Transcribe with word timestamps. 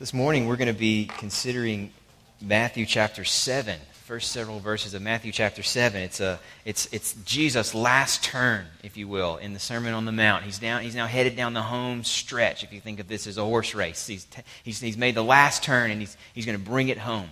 This 0.00 0.14
morning 0.14 0.46
we're 0.46 0.56
going 0.56 0.72
to 0.72 0.80
be 0.80 1.10
considering 1.18 1.92
Matthew 2.40 2.86
chapter 2.86 3.22
7, 3.22 3.78
first 4.06 4.32
several 4.32 4.58
verses 4.58 4.94
of 4.94 5.02
Matthew 5.02 5.30
chapter 5.30 5.62
7. 5.62 6.00
It's, 6.00 6.20
a, 6.20 6.40
it's, 6.64 6.88
it's 6.90 7.12
Jesus' 7.26 7.74
last 7.74 8.24
turn, 8.24 8.64
if 8.82 8.96
you 8.96 9.06
will, 9.06 9.36
in 9.36 9.52
the 9.52 9.58
Sermon 9.58 9.92
on 9.92 10.06
the 10.06 10.12
Mount. 10.12 10.44
He's, 10.44 10.58
down, 10.58 10.80
he's 10.80 10.94
now 10.94 11.06
headed 11.06 11.36
down 11.36 11.52
the 11.52 11.60
home 11.60 12.02
stretch, 12.02 12.64
if 12.64 12.72
you 12.72 12.80
think 12.80 12.98
of 12.98 13.08
this 13.08 13.26
as 13.26 13.36
a 13.36 13.44
horse 13.44 13.74
race. 13.74 14.06
He's, 14.06 14.26
he's, 14.62 14.80
he's 14.80 14.96
made 14.96 15.14
the 15.14 15.22
last 15.22 15.62
turn 15.62 15.90
and 15.90 16.00
he's, 16.00 16.16
he's 16.32 16.46
going 16.46 16.56
to 16.56 16.64
bring 16.64 16.88
it 16.88 16.96
home. 16.96 17.28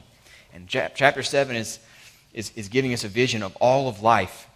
And 0.52 0.68
chapter 0.68 1.22
7 1.22 1.56
is, 1.56 1.78
is, 2.34 2.52
is 2.54 2.68
giving 2.68 2.92
us 2.92 3.02
a 3.02 3.08
vision 3.08 3.42
of 3.42 3.56
all 3.62 3.88
of 3.88 4.02
life 4.02 4.46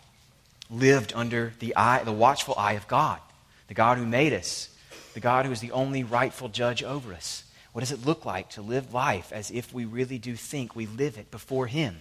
lived 0.70 1.14
under 1.16 1.54
the, 1.60 1.74
eye, 1.76 2.04
the 2.04 2.12
watchful 2.12 2.56
eye 2.58 2.74
of 2.74 2.86
God, 2.88 3.20
the 3.68 3.74
God 3.74 3.96
who 3.96 4.04
made 4.04 4.34
us, 4.34 4.68
the 5.14 5.20
God 5.20 5.46
who 5.46 5.52
is 5.52 5.60
the 5.60 5.72
only 5.72 6.04
rightful 6.04 6.50
judge 6.50 6.82
over 6.82 7.14
us. 7.14 7.44
What 7.72 7.81
does 7.81 7.93
it 7.93 8.04
look 8.04 8.25
like 8.25 8.50
to 8.50 8.62
live 8.62 8.93
life 8.93 9.32
as 9.32 9.50
if 9.50 9.72
we 9.72 9.85
really 9.85 10.18
do 10.18 10.36
think 10.36 10.76
we 10.76 10.86
live 10.86 11.17
it 11.17 11.31
before 11.31 11.67
Him? 11.67 12.00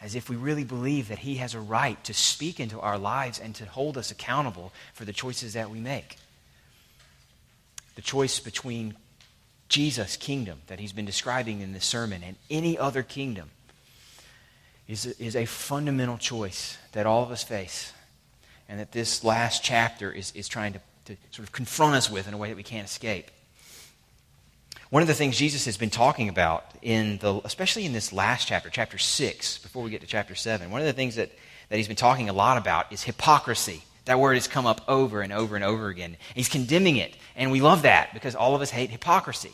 As 0.00 0.14
if 0.14 0.28
we 0.28 0.36
really 0.36 0.64
believe 0.64 1.08
that 1.08 1.20
He 1.20 1.36
has 1.36 1.54
a 1.54 1.60
right 1.60 2.02
to 2.04 2.14
speak 2.14 2.58
into 2.58 2.80
our 2.80 2.98
lives 2.98 3.38
and 3.38 3.54
to 3.56 3.64
hold 3.64 3.96
us 3.96 4.10
accountable 4.10 4.72
for 4.94 5.04
the 5.04 5.12
choices 5.12 5.52
that 5.52 5.70
we 5.70 5.78
make. 5.78 6.16
The 7.94 8.02
choice 8.02 8.40
between 8.40 8.94
Jesus' 9.68 10.16
kingdom 10.16 10.60
that 10.66 10.80
He's 10.80 10.92
been 10.92 11.04
describing 11.04 11.60
in 11.60 11.72
this 11.72 11.84
sermon 11.84 12.22
and 12.24 12.36
any 12.50 12.76
other 12.76 13.02
kingdom 13.02 13.50
is 14.88 15.06
a, 15.06 15.22
is 15.22 15.36
a 15.36 15.44
fundamental 15.44 16.18
choice 16.18 16.76
that 16.92 17.06
all 17.06 17.22
of 17.22 17.30
us 17.30 17.44
face 17.44 17.92
and 18.68 18.80
that 18.80 18.92
this 18.92 19.22
last 19.22 19.62
chapter 19.62 20.10
is, 20.10 20.32
is 20.32 20.48
trying 20.48 20.72
to, 20.72 20.80
to 21.04 21.16
sort 21.30 21.46
of 21.46 21.52
confront 21.52 21.94
us 21.94 22.10
with 22.10 22.26
in 22.26 22.34
a 22.34 22.36
way 22.36 22.48
that 22.48 22.56
we 22.56 22.62
can't 22.62 22.86
escape. 22.86 23.30
One 24.90 25.02
of 25.02 25.08
the 25.08 25.14
things 25.14 25.36
Jesus 25.36 25.66
has 25.66 25.76
been 25.76 25.90
talking 25.90 26.30
about 26.30 26.64
in 26.80 27.18
the, 27.18 27.42
especially 27.44 27.84
in 27.84 27.92
this 27.92 28.10
last 28.10 28.48
chapter, 28.48 28.70
chapter 28.70 28.96
6, 28.96 29.58
before 29.58 29.82
we 29.82 29.90
get 29.90 30.00
to 30.00 30.06
chapter 30.06 30.34
7, 30.34 30.70
one 30.70 30.80
of 30.80 30.86
the 30.86 30.94
things 30.94 31.16
that, 31.16 31.30
that 31.68 31.76
he's 31.76 31.88
been 31.88 31.96
talking 31.96 32.30
a 32.30 32.32
lot 32.32 32.56
about 32.56 32.90
is 32.90 33.02
hypocrisy. 33.02 33.82
That 34.06 34.18
word 34.18 34.34
has 34.34 34.48
come 34.48 34.64
up 34.64 34.80
over 34.88 35.20
and 35.20 35.30
over 35.30 35.56
and 35.56 35.64
over 35.64 35.88
again. 35.88 36.16
He's 36.34 36.48
condemning 36.48 36.96
it, 36.96 37.14
and 37.36 37.52
we 37.52 37.60
love 37.60 37.82
that 37.82 38.14
because 38.14 38.34
all 38.34 38.54
of 38.54 38.62
us 38.62 38.70
hate 38.70 38.88
hypocrisy. 38.88 39.52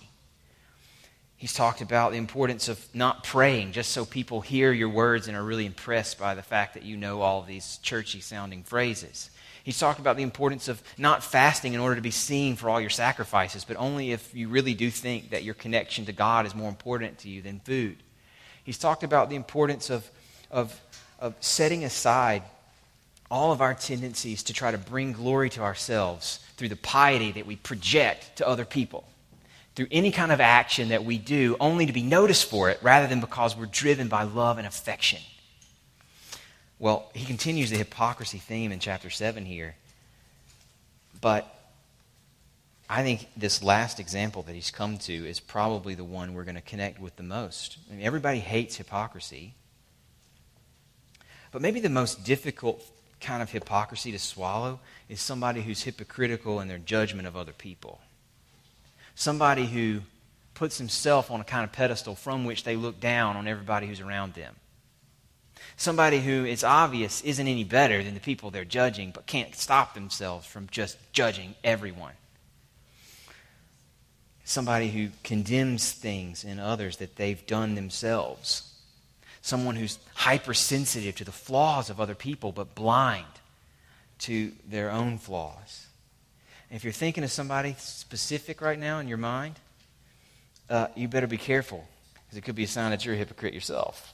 He's 1.36 1.52
talked 1.52 1.80
about 1.80 2.12
the 2.12 2.18
importance 2.18 2.68
of 2.68 2.86
not 2.94 3.24
praying 3.24 3.72
just 3.72 3.90
so 3.90 4.04
people 4.04 4.40
hear 4.40 4.70
your 4.70 4.88
words 4.88 5.26
and 5.26 5.36
are 5.36 5.42
really 5.42 5.66
impressed 5.66 6.16
by 6.16 6.36
the 6.36 6.42
fact 6.42 6.74
that 6.74 6.84
you 6.84 6.96
know 6.96 7.22
all 7.22 7.42
these 7.42 7.78
churchy 7.78 8.20
sounding 8.20 8.62
phrases. 8.62 9.30
He's 9.64 9.78
talked 9.78 9.98
about 9.98 10.18
the 10.18 10.22
importance 10.22 10.68
of 10.68 10.82
not 10.98 11.24
fasting 11.24 11.72
in 11.72 11.80
order 11.80 11.96
to 11.96 12.02
be 12.02 12.10
seen 12.10 12.54
for 12.54 12.68
all 12.68 12.82
your 12.82 12.90
sacrifices, 12.90 13.64
but 13.64 13.78
only 13.78 14.12
if 14.12 14.34
you 14.34 14.48
really 14.48 14.74
do 14.74 14.90
think 14.90 15.30
that 15.30 15.42
your 15.42 15.54
connection 15.54 16.04
to 16.04 16.12
God 16.12 16.44
is 16.44 16.54
more 16.54 16.68
important 16.68 17.18
to 17.20 17.30
you 17.30 17.40
than 17.40 17.60
food. 17.60 17.96
He's 18.62 18.76
talked 18.76 19.02
about 19.02 19.30
the 19.30 19.36
importance 19.36 19.88
of, 19.88 20.08
of, 20.50 20.78
of 21.18 21.34
setting 21.40 21.82
aside 21.82 22.42
all 23.30 23.52
of 23.52 23.62
our 23.62 23.72
tendencies 23.72 24.42
to 24.44 24.52
try 24.52 24.70
to 24.70 24.76
bring 24.76 25.12
glory 25.12 25.48
to 25.50 25.62
ourselves 25.62 26.40
through 26.58 26.68
the 26.68 26.76
piety 26.76 27.32
that 27.32 27.46
we 27.46 27.56
project 27.56 28.36
to 28.36 28.46
other 28.46 28.66
people, 28.66 29.08
through 29.74 29.88
any 29.90 30.10
kind 30.10 30.30
of 30.30 30.42
action 30.42 30.90
that 30.90 31.06
we 31.06 31.16
do 31.16 31.56
only 31.58 31.86
to 31.86 31.92
be 31.94 32.02
noticed 32.02 32.50
for 32.50 32.68
it 32.68 32.78
rather 32.82 33.06
than 33.06 33.20
because 33.20 33.56
we're 33.56 33.64
driven 33.64 34.08
by 34.08 34.24
love 34.24 34.58
and 34.58 34.66
affection. 34.66 35.20
Well, 36.78 37.10
he 37.14 37.24
continues 37.24 37.70
the 37.70 37.76
hypocrisy 37.76 38.38
theme 38.38 38.72
in 38.72 38.78
chapter 38.78 39.10
7 39.10 39.44
here. 39.44 39.76
But 41.20 41.48
I 42.88 43.02
think 43.02 43.28
this 43.36 43.62
last 43.62 43.98
example 44.00 44.42
that 44.42 44.54
he's 44.54 44.70
come 44.70 44.98
to 44.98 45.12
is 45.12 45.40
probably 45.40 45.94
the 45.94 46.04
one 46.04 46.34
we're 46.34 46.44
going 46.44 46.54
to 46.56 46.60
connect 46.60 47.00
with 47.00 47.16
the 47.16 47.22
most. 47.22 47.78
I 47.90 47.94
mean, 47.94 48.04
everybody 48.04 48.40
hates 48.40 48.76
hypocrisy. 48.76 49.54
But 51.50 51.62
maybe 51.62 51.80
the 51.80 51.88
most 51.88 52.24
difficult 52.24 52.84
kind 53.20 53.42
of 53.42 53.50
hypocrisy 53.50 54.12
to 54.12 54.18
swallow 54.18 54.80
is 55.08 55.20
somebody 55.20 55.62
who's 55.62 55.82
hypocritical 55.82 56.60
in 56.60 56.68
their 56.68 56.78
judgment 56.78 57.26
of 57.26 57.36
other 57.36 57.52
people. 57.52 58.00
Somebody 59.14 59.66
who 59.66 60.00
puts 60.54 60.78
himself 60.78 61.30
on 61.30 61.40
a 61.40 61.44
kind 61.44 61.64
of 61.64 61.72
pedestal 61.72 62.16
from 62.16 62.44
which 62.44 62.64
they 62.64 62.76
look 62.76 63.00
down 63.00 63.36
on 63.36 63.48
everybody 63.48 63.86
who's 63.86 64.00
around 64.00 64.34
them. 64.34 64.56
Somebody 65.76 66.20
who 66.20 66.44
it's 66.44 66.64
obvious 66.64 67.20
isn't 67.22 67.48
any 67.48 67.64
better 67.64 68.02
than 68.02 68.14
the 68.14 68.20
people 68.20 68.50
they're 68.50 68.64
judging, 68.64 69.10
but 69.10 69.26
can't 69.26 69.54
stop 69.54 69.94
themselves 69.94 70.46
from 70.46 70.68
just 70.70 70.96
judging 71.12 71.54
everyone. 71.64 72.12
Somebody 74.44 74.90
who 74.90 75.08
condemns 75.24 75.90
things 75.90 76.44
in 76.44 76.60
others 76.60 76.98
that 76.98 77.16
they've 77.16 77.44
done 77.46 77.74
themselves. 77.74 78.70
Someone 79.42 79.76
who's 79.76 79.98
hypersensitive 80.14 81.16
to 81.16 81.24
the 81.24 81.32
flaws 81.32 81.90
of 81.90 82.00
other 82.00 82.14
people, 82.14 82.52
but 82.52 82.74
blind 82.74 83.26
to 84.20 84.52
their 84.68 84.90
own 84.90 85.18
flaws. 85.18 85.86
If 86.70 86.84
you're 86.84 86.92
thinking 86.92 87.24
of 87.24 87.30
somebody 87.30 87.74
specific 87.78 88.60
right 88.60 88.78
now 88.78 89.00
in 89.00 89.08
your 89.08 89.18
mind, 89.18 89.56
uh, 90.70 90.86
you 90.94 91.08
better 91.08 91.26
be 91.26 91.36
careful, 91.36 91.86
because 92.14 92.38
it 92.38 92.44
could 92.44 92.54
be 92.54 92.64
a 92.64 92.68
sign 92.68 92.90
that 92.90 93.04
you're 93.04 93.14
a 93.14 93.18
hypocrite 93.18 93.54
yourself. 93.54 94.13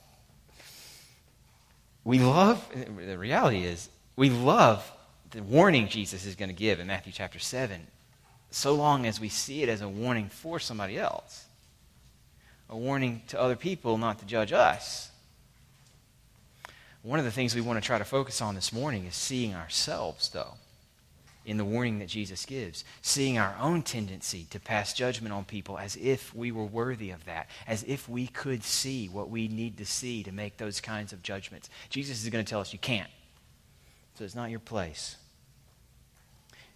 We 2.04 2.18
love, 2.18 2.66
the 3.06 3.18
reality 3.18 3.64
is, 3.64 3.88
we 4.16 4.30
love 4.30 4.90
the 5.30 5.42
warning 5.42 5.88
Jesus 5.88 6.24
is 6.26 6.34
going 6.34 6.48
to 6.48 6.54
give 6.54 6.80
in 6.80 6.86
Matthew 6.86 7.12
chapter 7.12 7.38
7, 7.38 7.86
so 8.50 8.74
long 8.74 9.06
as 9.06 9.20
we 9.20 9.28
see 9.28 9.62
it 9.62 9.68
as 9.68 9.80
a 9.80 9.88
warning 9.88 10.28
for 10.28 10.58
somebody 10.58 10.98
else, 10.98 11.46
a 12.68 12.76
warning 12.76 13.22
to 13.28 13.40
other 13.40 13.56
people 13.56 13.98
not 13.98 14.18
to 14.18 14.26
judge 14.26 14.52
us. 14.52 15.10
One 17.02 17.18
of 17.18 17.24
the 17.24 17.30
things 17.30 17.54
we 17.54 17.60
want 17.60 17.82
to 17.82 17.86
try 17.86 17.98
to 17.98 18.04
focus 18.04 18.42
on 18.42 18.54
this 18.54 18.72
morning 18.72 19.06
is 19.06 19.14
seeing 19.14 19.54
ourselves, 19.54 20.28
though 20.30 20.54
in 21.50 21.56
the 21.56 21.64
warning 21.64 21.98
that 21.98 22.06
Jesus 22.06 22.46
gives, 22.46 22.84
seeing 23.02 23.36
our 23.36 23.56
own 23.60 23.82
tendency 23.82 24.46
to 24.50 24.60
pass 24.60 24.94
judgment 24.94 25.34
on 25.34 25.44
people 25.44 25.76
as 25.76 25.96
if 25.96 26.32
we 26.32 26.52
were 26.52 26.64
worthy 26.64 27.10
of 27.10 27.24
that, 27.24 27.50
as 27.66 27.82
if 27.88 28.08
we 28.08 28.28
could 28.28 28.62
see 28.62 29.08
what 29.08 29.30
we 29.30 29.48
need 29.48 29.76
to 29.78 29.84
see 29.84 30.22
to 30.22 30.30
make 30.30 30.58
those 30.58 30.80
kinds 30.80 31.12
of 31.12 31.24
judgments. 31.24 31.68
Jesus 31.88 32.22
is 32.22 32.30
going 32.30 32.44
to 32.44 32.48
tell 32.48 32.60
us 32.60 32.72
you 32.72 32.78
can't. 32.78 33.10
So 34.14 34.22
it's 34.24 34.36
not 34.36 34.50
your 34.50 34.60
place. 34.60 35.16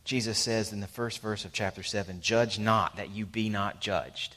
Jesus 0.02 0.38
says 0.38 0.72
in 0.72 0.80
the 0.80 0.88
first 0.88 1.22
verse 1.22 1.44
of 1.44 1.52
chapter 1.52 1.84
7 1.84 2.20
Judge 2.20 2.58
not 2.58 2.96
that 2.96 3.10
you 3.10 3.26
be 3.26 3.48
not 3.48 3.80
judged. 3.80 4.34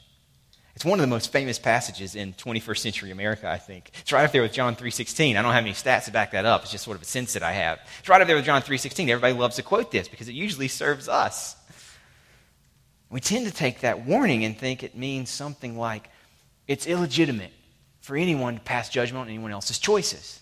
It's 0.78 0.84
one 0.84 1.00
of 1.00 1.02
the 1.02 1.08
most 1.08 1.32
famous 1.32 1.58
passages 1.58 2.14
in 2.14 2.34
21st 2.34 2.78
century 2.78 3.10
America, 3.10 3.50
I 3.50 3.58
think. 3.58 3.90
It's 4.00 4.12
right 4.12 4.24
up 4.24 4.30
there 4.30 4.42
with 4.42 4.52
John 4.52 4.76
3.16. 4.76 5.36
I 5.36 5.42
don't 5.42 5.52
have 5.52 5.64
any 5.64 5.72
stats 5.72 6.04
to 6.04 6.12
back 6.12 6.30
that 6.30 6.44
up. 6.44 6.62
It's 6.62 6.70
just 6.70 6.84
sort 6.84 6.96
of 6.96 7.02
a 7.02 7.04
sense 7.04 7.32
that 7.32 7.42
I 7.42 7.50
have. 7.50 7.80
It's 7.98 8.08
right 8.08 8.20
up 8.20 8.28
there 8.28 8.36
with 8.36 8.44
John 8.44 8.62
3.16. 8.62 9.08
Everybody 9.08 9.34
loves 9.34 9.56
to 9.56 9.64
quote 9.64 9.90
this 9.90 10.06
because 10.06 10.28
it 10.28 10.36
usually 10.36 10.68
serves 10.68 11.08
us. 11.08 11.56
We 13.10 13.18
tend 13.18 13.46
to 13.46 13.52
take 13.52 13.80
that 13.80 14.06
warning 14.06 14.44
and 14.44 14.56
think 14.56 14.84
it 14.84 14.96
means 14.96 15.30
something 15.30 15.76
like 15.76 16.10
it's 16.68 16.86
illegitimate 16.86 17.50
for 18.00 18.16
anyone 18.16 18.54
to 18.54 18.60
pass 18.60 18.88
judgment 18.88 19.22
on 19.22 19.28
anyone 19.28 19.50
else's 19.50 19.80
choices. 19.80 20.38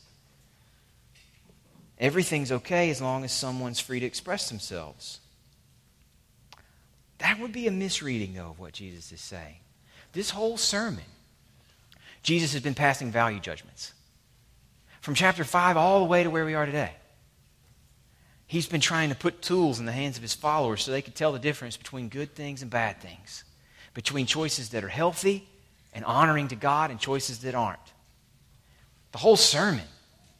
Everything's 1.98 2.52
okay 2.52 2.90
as 2.90 3.00
long 3.00 3.24
as 3.24 3.32
someone's 3.32 3.80
free 3.80 4.00
to 4.00 4.06
express 4.06 4.50
themselves. 4.50 5.18
That 7.20 7.40
would 7.40 7.52
be 7.52 7.66
a 7.66 7.70
misreading, 7.70 8.34
though, 8.34 8.50
of 8.50 8.58
what 8.58 8.74
Jesus 8.74 9.12
is 9.12 9.22
saying. 9.22 9.60
This 10.16 10.30
whole 10.30 10.56
sermon, 10.56 11.04
Jesus 12.22 12.54
has 12.54 12.62
been 12.62 12.74
passing 12.74 13.12
value 13.12 13.38
judgments. 13.38 13.92
From 15.02 15.14
chapter 15.14 15.44
5 15.44 15.76
all 15.76 15.98
the 15.98 16.06
way 16.06 16.22
to 16.22 16.30
where 16.30 16.46
we 16.46 16.54
are 16.54 16.64
today. 16.64 16.92
He's 18.46 18.66
been 18.66 18.80
trying 18.80 19.10
to 19.10 19.14
put 19.14 19.42
tools 19.42 19.78
in 19.78 19.84
the 19.84 19.92
hands 19.92 20.16
of 20.16 20.22
his 20.22 20.32
followers 20.32 20.82
so 20.82 20.90
they 20.90 21.02
could 21.02 21.14
tell 21.14 21.32
the 21.32 21.38
difference 21.38 21.76
between 21.76 22.08
good 22.08 22.34
things 22.34 22.62
and 22.62 22.70
bad 22.70 22.98
things, 23.02 23.44
between 23.92 24.24
choices 24.24 24.70
that 24.70 24.82
are 24.82 24.88
healthy 24.88 25.46
and 25.92 26.02
honoring 26.06 26.48
to 26.48 26.56
God 26.56 26.90
and 26.90 26.98
choices 26.98 27.40
that 27.40 27.54
aren't. 27.54 27.78
The 29.12 29.18
whole 29.18 29.36
sermon 29.36 29.84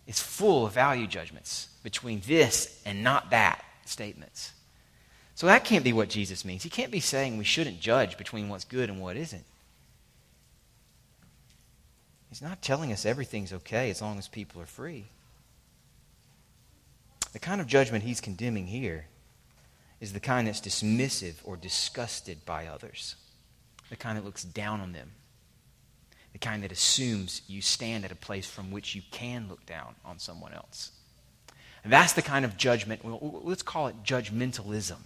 is 0.07 0.19
full 0.19 0.65
of 0.65 0.73
value 0.73 1.07
judgments 1.07 1.69
between 1.83 2.23
this 2.27 2.81
and 2.87 3.05
not 3.05 3.29
that 3.29 3.63
statements. 3.85 4.53
So 5.35 5.47
that 5.49 5.67
can't 5.67 5.85
be 5.85 5.93
what 5.93 6.09
Jesus 6.09 6.47
means. 6.47 6.63
He 6.63 6.71
can't 6.71 6.91
be 6.91 7.01
saying 7.01 7.37
we 7.37 7.45
shouldn't 7.45 7.79
judge 7.79 8.17
between 8.17 8.49
what's 8.49 8.65
good 8.65 8.89
and 8.89 9.03
what 9.03 9.19
isn't. 9.19 9.45
He's 12.29 12.43
not 12.43 12.63
telling 12.63 12.93
us 12.93 13.07
everything's 13.07 13.53
okay 13.53 13.91
as 13.91 14.03
long 14.03 14.19
as 14.19 14.29
people 14.29 14.61
are 14.61 14.67
free. 14.67 15.07
The 17.33 17.39
kind 17.39 17.61
of 17.61 17.67
judgment 17.67 18.05
he's 18.05 18.21
condemning 18.21 18.67
here 18.67 19.07
is 20.01 20.13
the 20.13 20.21
kind 20.21 20.47
that's 20.47 20.61
dismissive 20.61 21.37
or 21.45 21.57
disgusted 21.57 22.45
by 22.45 22.67
others, 22.67 23.17
the 23.91 23.97
kind 23.97 24.19
that 24.19 24.25
looks 24.25 24.45
down 24.45 24.81
on 24.81 24.93
them, 24.93 25.13
the 26.33 26.39
kind 26.39 26.63
that 26.63 26.73
assumes 26.73 27.43
you 27.47 27.63
stand 27.63 28.05
at 28.05 28.13
a 28.13 28.17
place 28.17 28.47
from 28.47 28.71
which 28.71 28.95
you 28.95 29.03
can 29.11 29.49
look 29.49 29.65
down 29.67 29.95
on 30.05 30.19
someone 30.19 30.53
else. 30.53 30.93
And 31.85 31.93
that's 31.93 32.15
the 32.15 32.23
kind 32.23 32.45
of 32.45 32.57
judgment, 32.57 33.05
well, 33.05 33.41
let's 33.45 33.63
call 33.63 33.87
it 33.87 34.03
judgmentalism, 34.03 34.99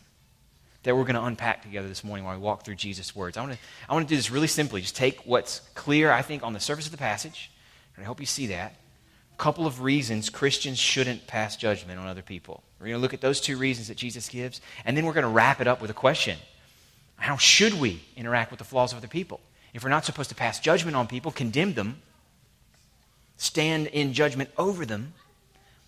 that 0.82 0.97
we're 0.97 1.05
going 1.05 1.17
to 1.17 1.25
unpack 1.25 1.62
together 1.62 1.88
this 1.88 2.03
morning 2.03 2.25
while 2.25 2.35
we 2.35 2.43
walk 2.43 2.65
through 2.65 2.77
Jesus' 2.77 3.15
words. 3.15 3.37
I 3.37 3.43
want 3.43 3.53
to, 3.53 3.59
I 3.88 3.94
want 3.94 4.09
to 4.09 4.12
do 4.12 4.17
this 4.17 4.31
really 4.31 4.47
simply. 4.47 4.81
Just 4.81 4.97
take 4.97 5.21
what's 5.27 5.61
clear, 5.75 6.11
I 6.11 6.23
think, 6.23 6.43
on 6.43 6.53
the 6.53 6.61
surface 6.61 6.87
of 6.87 6.93
the 6.93 6.99
passage, 6.99 7.50
and 7.97 8.05
I 8.05 8.06
hope 8.06 8.21
you 8.21 8.27
see 8.27 8.47
that. 8.49 8.75
A 9.35 9.37
couple 9.43 9.67
of 9.67 9.82
reasons 9.82 10.31
Christians 10.31 10.79
shouldn't 10.79 11.27
pass 11.27 11.56
judgment 11.56 11.99
on 11.99 12.06
other 12.06 12.23
people. 12.23 12.62
We're 12.79 12.87
going 12.87 12.99
to 12.99 13.03
look 13.03 13.15
at 13.15 13.21
those 13.21 13.41
two 13.41 13.59
reasons 13.59 13.88
that 13.88 13.97
Jesus 13.97 14.29
gives, 14.29 14.61
and 14.85 14.97
then 14.97 15.05
we're 15.05 15.12
going 15.12 15.25
to 15.25 15.31
wrap 15.31 15.61
it 15.61 15.67
up 15.67 15.82
with 15.82 15.91
a 15.91 15.94
question 15.94 16.38
How 17.17 17.37
should 17.37 17.75
we 17.75 18.03
interact 18.17 18.50
with 18.50 18.59
the 18.59 18.65
flaws 18.65 18.93
of 18.93 18.99
other 18.99 19.09
people? 19.09 19.41
If 19.75 19.85
we're 19.85 19.91
not 19.91 20.05
supposed 20.05 20.31
to 20.31 20.35
pass 20.35 20.59
judgment 20.61 20.97
on 20.97 21.06
people, 21.06 21.31
condemn 21.31 21.75
them, 21.75 22.00
stand 23.37 23.87
in 23.88 24.15
judgment 24.15 24.50
over 24.59 24.85
them, 24.85 25.12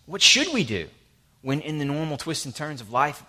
what 0.07 0.23
should 0.23 0.53
we 0.53 0.65
do 0.65 0.89
when, 1.41 1.61
in 1.61 1.79
the 1.79 1.85
normal 1.85 2.17
twists 2.17 2.45
and 2.45 2.55
turns 2.55 2.81
of 2.81 2.93
life 2.93 3.23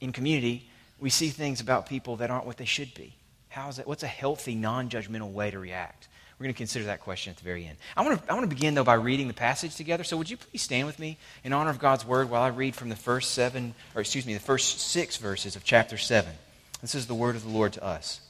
in 0.00 0.12
community, 0.12 0.68
we 1.00 1.10
see 1.10 1.28
things 1.28 1.60
about 1.60 1.86
people 1.86 2.16
that 2.16 2.30
aren't 2.30 2.46
what 2.46 2.56
they 2.56 2.64
should 2.64 2.92
be? 2.94 3.14
How 3.48 3.68
is 3.68 3.78
it? 3.78 3.86
What's 3.86 4.02
a 4.02 4.08
healthy, 4.08 4.54
non 4.54 4.88
judgmental 4.88 5.32
way 5.32 5.50
to 5.50 5.58
react? 5.58 6.08
We're 6.38 6.44
going 6.44 6.54
to 6.54 6.58
consider 6.58 6.84
that 6.84 7.00
question 7.00 7.32
at 7.32 7.36
the 7.36 7.42
very 7.42 7.66
end. 7.66 7.78
I 7.96 8.02
want, 8.02 8.24
to, 8.24 8.30
I 8.30 8.34
want 8.34 8.48
to 8.48 8.54
begin, 8.54 8.74
though, 8.74 8.84
by 8.84 8.94
reading 8.94 9.26
the 9.26 9.34
passage 9.34 9.74
together. 9.74 10.04
So, 10.04 10.16
would 10.16 10.30
you 10.30 10.36
please 10.36 10.62
stand 10.62 10.86
with 10.86 10.98
me 11.00 11.18
in 11.42 11.52
honor 11.52 11.70
of 11.70 11.80
God's 11.80 12.06
word 12.06 12.30
while 12.30 12.42
I 12.42 12.48
read 12.48 12.76
from 12.76 12.90
the 12.90 12.96
first 12.96 13.32
seven, 13.32 13.74
or 13.94 14.00
excuse 14.00 14.24
me, 14.24 14.34
the 14.34 14.40
first 14.40 14.78
six 14.78 15.16
verses 15.16 15.56
of 15.56 15.64
chapter 15.64 15.98
7? 15.98 16.32
This 16.80 16.94
is 16.94 17.08
the 17.08 17.14
word 17.14 17.34
of 17.34 17.42
the 17.42 17.48
Lord 17.48 17.72
to 17.72 17.84
us. 17.84 18.20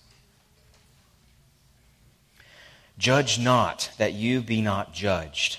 Judge 2.96 3.38
not 3.38 3.90
that 3.98 4.14
you 4.14 4.40
be 4.40 4.62
not 4.62 4.94
judged. 4.94 5.58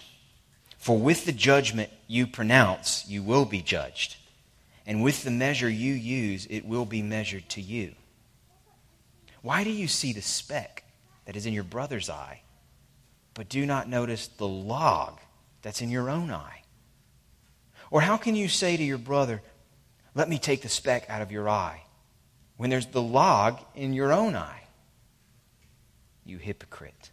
For 0.80 0.98
with 0.98 1.26
the 1.26 1.32
judgment 1.32 1.92
you 2.08 2.26
pronounce, 2.26 3.08
you 3.08 3.22
will 3.22 3.46
be 3.46 3.62
judged. 3.62 4.16
And 4.90 5.04
with 5.04 5.24
the 5.24 5.30
measure 5.30 5.70
you 5.70 5.94
use, 5.94 6.48
it 6.50 6.66
will 6.66 6.84
be 6.84 7.04
measured 7.04 7.48
to 7.50 7.62
you. 7.62 7.94
Why 9.44 9.64
do 9.64 9.70
you 9.70 9.88
see 9.88 10.14
the 10.14 10.22
speck 10.24 10.84
that 11.26 11.36
is 11.36 11.46
in 11.46 11.54
your 11.54 11.64
brother's 11.64 12.10
eye, 12.10 12.42
but 13.36 13.50
do 13.50 13.68
not 13.68 13.88
notice 13.88 14.28
the 14.28 14.48
log 14.48 15.20
that's 15.62 15.84
in 15.84 15.92
your 15.92 16.10
own 16.10 16.32
eye? 16.32 16.64
Or 17.92 18.02
how 18.02 18.18
can 18.18 18.36
you 18.36 18.48
say 18.48 18.78
to 18.78 18.84
your 18.84 18.98
brother, 18.98 19.44
Let 20.16 20.28
me 20.28 20.40
take 20.40 20.64
the 20.64 20.70
speck 20.70 21.08
out 21.08 21.22
of 21.22 21.32
your 21.32 21.48
eye, 21.48 21.84
when 22.58 22.72
there's 22.72 22.88
the 22.88 23.00
log 23.00 23.60
in 23.76 23.94
your 23.94 24.12
own 24.12 24.36
eye? 24.36 24.64
You 26.26 26.40
hypocrite. 26.40 27.12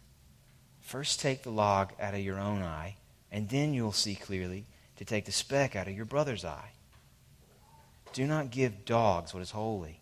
First 0.81 1.19
take 1.19 1.43
the 1.43 1.51
log 1.51 1.93
out 2.01 2.15
of 2.15 2.21
your 2.21 2.39
own 2.39 2.63
eye, 2.63 2.95
and 3.31 3.47
then 3.49 3.75
you'll 3.75 3.91
see 3.91 4.15
clearly 4.15 4.65
to 4.95 5.05
take 5.05 5.25
the 5.25 5.31
speck 5.31 5.75
out 5.75 5.87
of 5.87 5.95
your 5.95 6.05
brother's 6.05 6.43
eye. 6.43 6.71
Do 8.17 8.25
not 8.25 8.49
give 8.49 8.83
dogs 8.83 9.31
what 9.31 9.43
is 9.43 9.51
holy. 9.51 9.99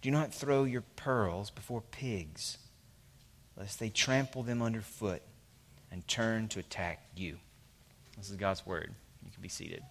Do 0.00 0.12
not 0.12 0.32
throw 0.32 0.62
your 0.62 0.84
pearls 0.94 1.50
before 1.50 1.80
pigs, 1.80 2.56
lest 3.56 3.80
they 3.80 3.88
trample 3.88 4.44
them 4.44 4.62
underfoot 4.62 5.22
and 5.90 6.06
turn 6.06 6.46
to 6.50 6.60
attack 6.60 7.04
you. 7.16 7.38
This 8.16 8.30
is 8.30 8.36
God's 8.36 8.64
word. 8.64 8.94
You 9.24 9.32
can 9.32 9.42
be 9.42 9.48
seated. 9.48 9.82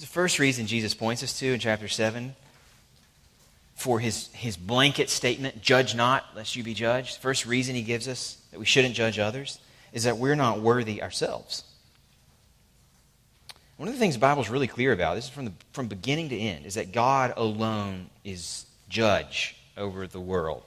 The 0.00 0.06
first 0.06 0.40
reason 0.40 0.66
Jesus 0.66 0.94
points 0.94 1.22
us 1.22 1.38
to 1.38 1.52
in 1.52 1.60
chapter 1.60 1.86
7 1.86 2.34
for 3.76 4.00
his, 4.00 4.32
his 4.32 4.56
blanket 4.56 5.10
statement, 5.10 5.62
judge 5.62 5.94
not, 5.94 6.24
lest 6.34 6.56
you 6.56 6.64
be 6.64 6.74
judged. 6.74 7.18
The 7.18 7.20
First 7.20 7.46
reason 7.46 7.76
he 7.76 7.82
gives 7.82 8.08
us 8.08 8.36
that 8.50 8.58
we 8.58 8.66
shouldn't 8.66 8.96
judge 8.96 9.20
others 9.20 9.60
is 9.92 10.02
that 10.02 10.18
we're 10.18 10.34
not 10.34 10.60
worthy 10.60 11.00
ourselves. 11.00 11.62
One 13.76 13.88
of 13.88 13.94
the 13.94 14.00
things 14.00 14.14
the 14.14 14.20
Bible 14.20 14.42
is 14.42 14.50
really 14.50 14.66
clear 14.66 14.92
about, 14.92 15.16
this 15.16 15.24
is 15.24 15.30
from, 15.30 15.46
the, 15.46 15.52
from 15.72 15.88
beginning 15.88 16.28
to 16.28 16.38
end, 16.38 16.66
is 16.66 16.74
that 16.74 16.92
God 16.92 17.34
alone 17.36 18.10
is 18.24 18.66
judge 18.88 19.56
over 19.76 20.06
the 20.06 20.20
world. 20.20 20.62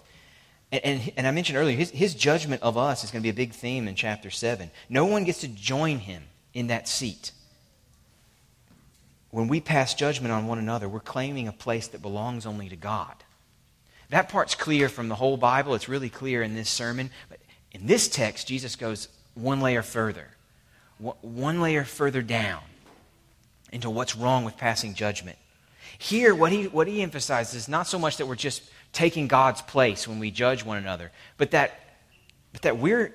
And, 0.71 0.83
and, 0.83 1.13
and 1.17 1.27
I 1.27 1.31
mentioned 1.31 1.57
earlier, 1.57 1.77
his, 1.77 1.91
his 1.91 2.15
judgment 2.15 2.61
of 2.61 2.77
us 2.77 3.03
is 3.03 3.11
going 3.11 3.21
to 3.21 3.23
be 3.23 3.29
a 3.29 3.33
big 3.33 3.53
theme 3.53 3.87
in 3.87 3.95
chapter 3.95 4.29
7. 4.29 4.69
No 4.89 5.05
one 5.05 5.23
gets 5.23 5.41
to 5.41 5.47
join 5.47 5.99
him 5.99 6.23
in 6.53 6.67
that 6.67 6.87
seat 6.87 7.31
when 9.35 9.49
we 9.49 9.59
pass 9.59 9.93
judgment 9.93 10.31
on 10.31 10.47
one 10.47 10.59
another, 10.59 10.87
we're 10.87 11.01
claiming 11.01 11.49
a 11.49 11.51
place 11.51 11.89
that 11.89 12.01
belongs 12.01 12.45
only 12.45 12.69
to 12.69 12.77
God. 12.77 13.13
That 14.09 14.29
part's 14.29 14.55
clear 14.55 14.87
from 14.87 15.09
the 15.09 15.15
whole 15.15 15.35
Bible. 15.35 15.75
It's 15.75 15.89
really 15.89 16.07
clear 16.07 16.41
in 16.41 16.55
this 16.55 16.69
sermon. 16.69 17.09
But 17.27 17.39
in 17.73 17.85
this 17.85 18.07
text, 18.07 18.47
Jesus 18.47 18.77
goes 18.77 19.09
one 19.33 19.59
layer 19.59 19.81
further, 19.81 20.29
one 20.99 21.59
layer 21.59 21.83
further 21.83 22.21
down 22.21 22.61
into 23.71 23.89
what's 23.89 24.15
wrong 24.15 24.43
with 24.43 24.57
passing 24.57 24.93
judgment. 24.93 25.37
Here, 25.97 26.35
what 26.35 26.51
he, 26.51 26.67
what 26.67 26.87
he 26.87 27.01
emphasizes 27.01 27.55
is 27.55 27.69
not 27.69 27.87
so 27.87 27.97
much 27.97 28.17
that 28.17 28.25
we're 28.25 28.35
just 28.35 28.63
taking 28.91 29.27
God's 29.27 29.61
place 29.61 30.07
when 30.07 30.19
we 30.19 30.31
judge 30.31 30.63
one 30.63 30.77
another, 30.77 31.11
but 31.37 31.51
that, 31.51 31.79
but 32.53 32.61
that 32.63 32.77
we're 32.77 33.13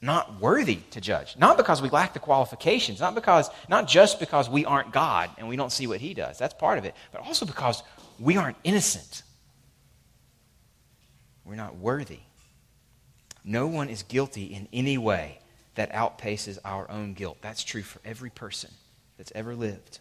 not 0.00 0.40
worthy 0.40 0.76
to 0.92 1.00
judge. 1.00 1.36
Not 1.36 1.56
because 1.56 1.82
we 1.82 1.88
lack 1.88 2.12
the 2.12 2.20
qualifications, 2.20 3.00
not 3.00 3.14
because 3.14 3.50
not 3.68 3.88
just 3.88 4.20
because 4.20 4.48
we 4.48 4.64
aren't 4.64 4.92
God 4.92 5.30
and 5.38 5.48
we 5.48 5.56
don't 5.56 5.72
see 5.72 5.86
what 5.86 6.00
he 6.00 6.14
does. 6.14 6.38
That's 6.38 6.54
part 6.54 6.78
of 6.78 6.84
it, 6.84 6.94
but 7.12 7.22
also 7.22 7.46
because 7.46 7.82
we 8.18 8.36
aren't 8.36 8.56
innocent. 8.62 9.22
We're 11.44 11.56
not 11.56 11.76
worthy. 11.76 12.20
No 13.44 13.66
one 13.66 13.88
is 13.88 14.02
guilty 14.02 14.44
in 14.44 14.68
any 14.72 14.98
way 14.98 15.40
that 15.74 15.92
outpaces 15.92 16.58
our 16.64 16.88
own 16.90 17.14
guilt. 17.14 17.38
That's 17.40 17.64
true 17.64 17.82
for 17.82 18.00
every 18.04 18.30
person 18.30 18.70
that's 19.18 19.32
ever 19.34 19.54
lived. 19.54 19.98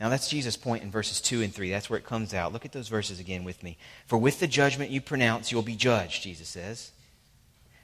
Now, 0.00 0.08
that's 0.08 0.28
Jesus' 0.28 0.56
point 0.56 0.82
in 0.82 0.90
verses 0.90 1.20
2 1.20 1.42
and 1.42 1.54
3. 1.54 1.70
That's 1.70 1.90
where 1.90 1.98
it 1.98 2.06
comes 2.06 2.32
out. 2.32 2.52
Look 2.52 2.64
at 2.64 2.72
those 2.72 2.88
verses 2.88 3.20
again 3.20 3.44
with 3.44 3.62
me. 3.62 3.76
For 4.06 4.16
with 4.16 4.40
the 4.40 4.46
judgment 4.46 4.90
you 4.90 5.00
pronounce, 5.00 5.52
you'll 5.52 5.62
be 5.62 5.76
judged, 5.76 6.22
Jesus 6.22 6.48
says. 6.48 6.92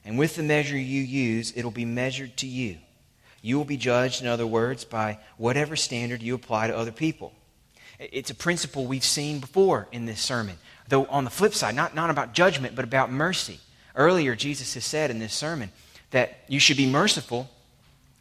And 0.03 0.17
with 0.17 0.35
the 0.35 0.43
measure 0.43 0.77
you 0.77 1.01
use, 1.01 1.53
it'll 1.55 1.69
be 1.69 1.85
measured 1.85 2.35
to 2.37 2.47
you. 2.47 2.77
You 3.43 3.57
will 3.57 3.65
be 3.65 3.77
judged, 3.77 4.21
in 4.21 4.27
other 4.27 4.47
words, 4.47 4.83
by 4.83 5.19
whatever 5.37 5.75
standard 5.75 6.23
you 6.23 6.33
apply 6.33 6.67
to 6.67 6.77
other 6.77 6.91
people. 6.91 7.33
It's 7.99 8.31
a 8.31 8.35
principle 8.35 8.85
we've 8.85 9.03
seen 9.03 9.39
before 9.39 9.87
in 9.91 10.05
this 10.05 10.21
sermon. 10.21 10.57
Though 10.87 11.05
on 11.05 11.23
the 11.23 11.29
flip 11.29 11.53
side, 11.53 11.75
not, 11.75 11.93
not 11.93 12.09
about 12.09 12.33
judgment, 12.33 12.75
but 12.75 12.83
about 12.83 13.11
mercy. 13.11 13.59
Earlier, 13.95 14.35
Jesus 14.35 14.73
has 14.73 14.85
said 14.85 15.11
in 15.11 15.19
this 15.19 15.33
sermon 15.33 15.71
that 16.11 16.39
you 16.47 16.59
should 16.59 16.77
be 16.77 16.89
merciful 16.89 17.49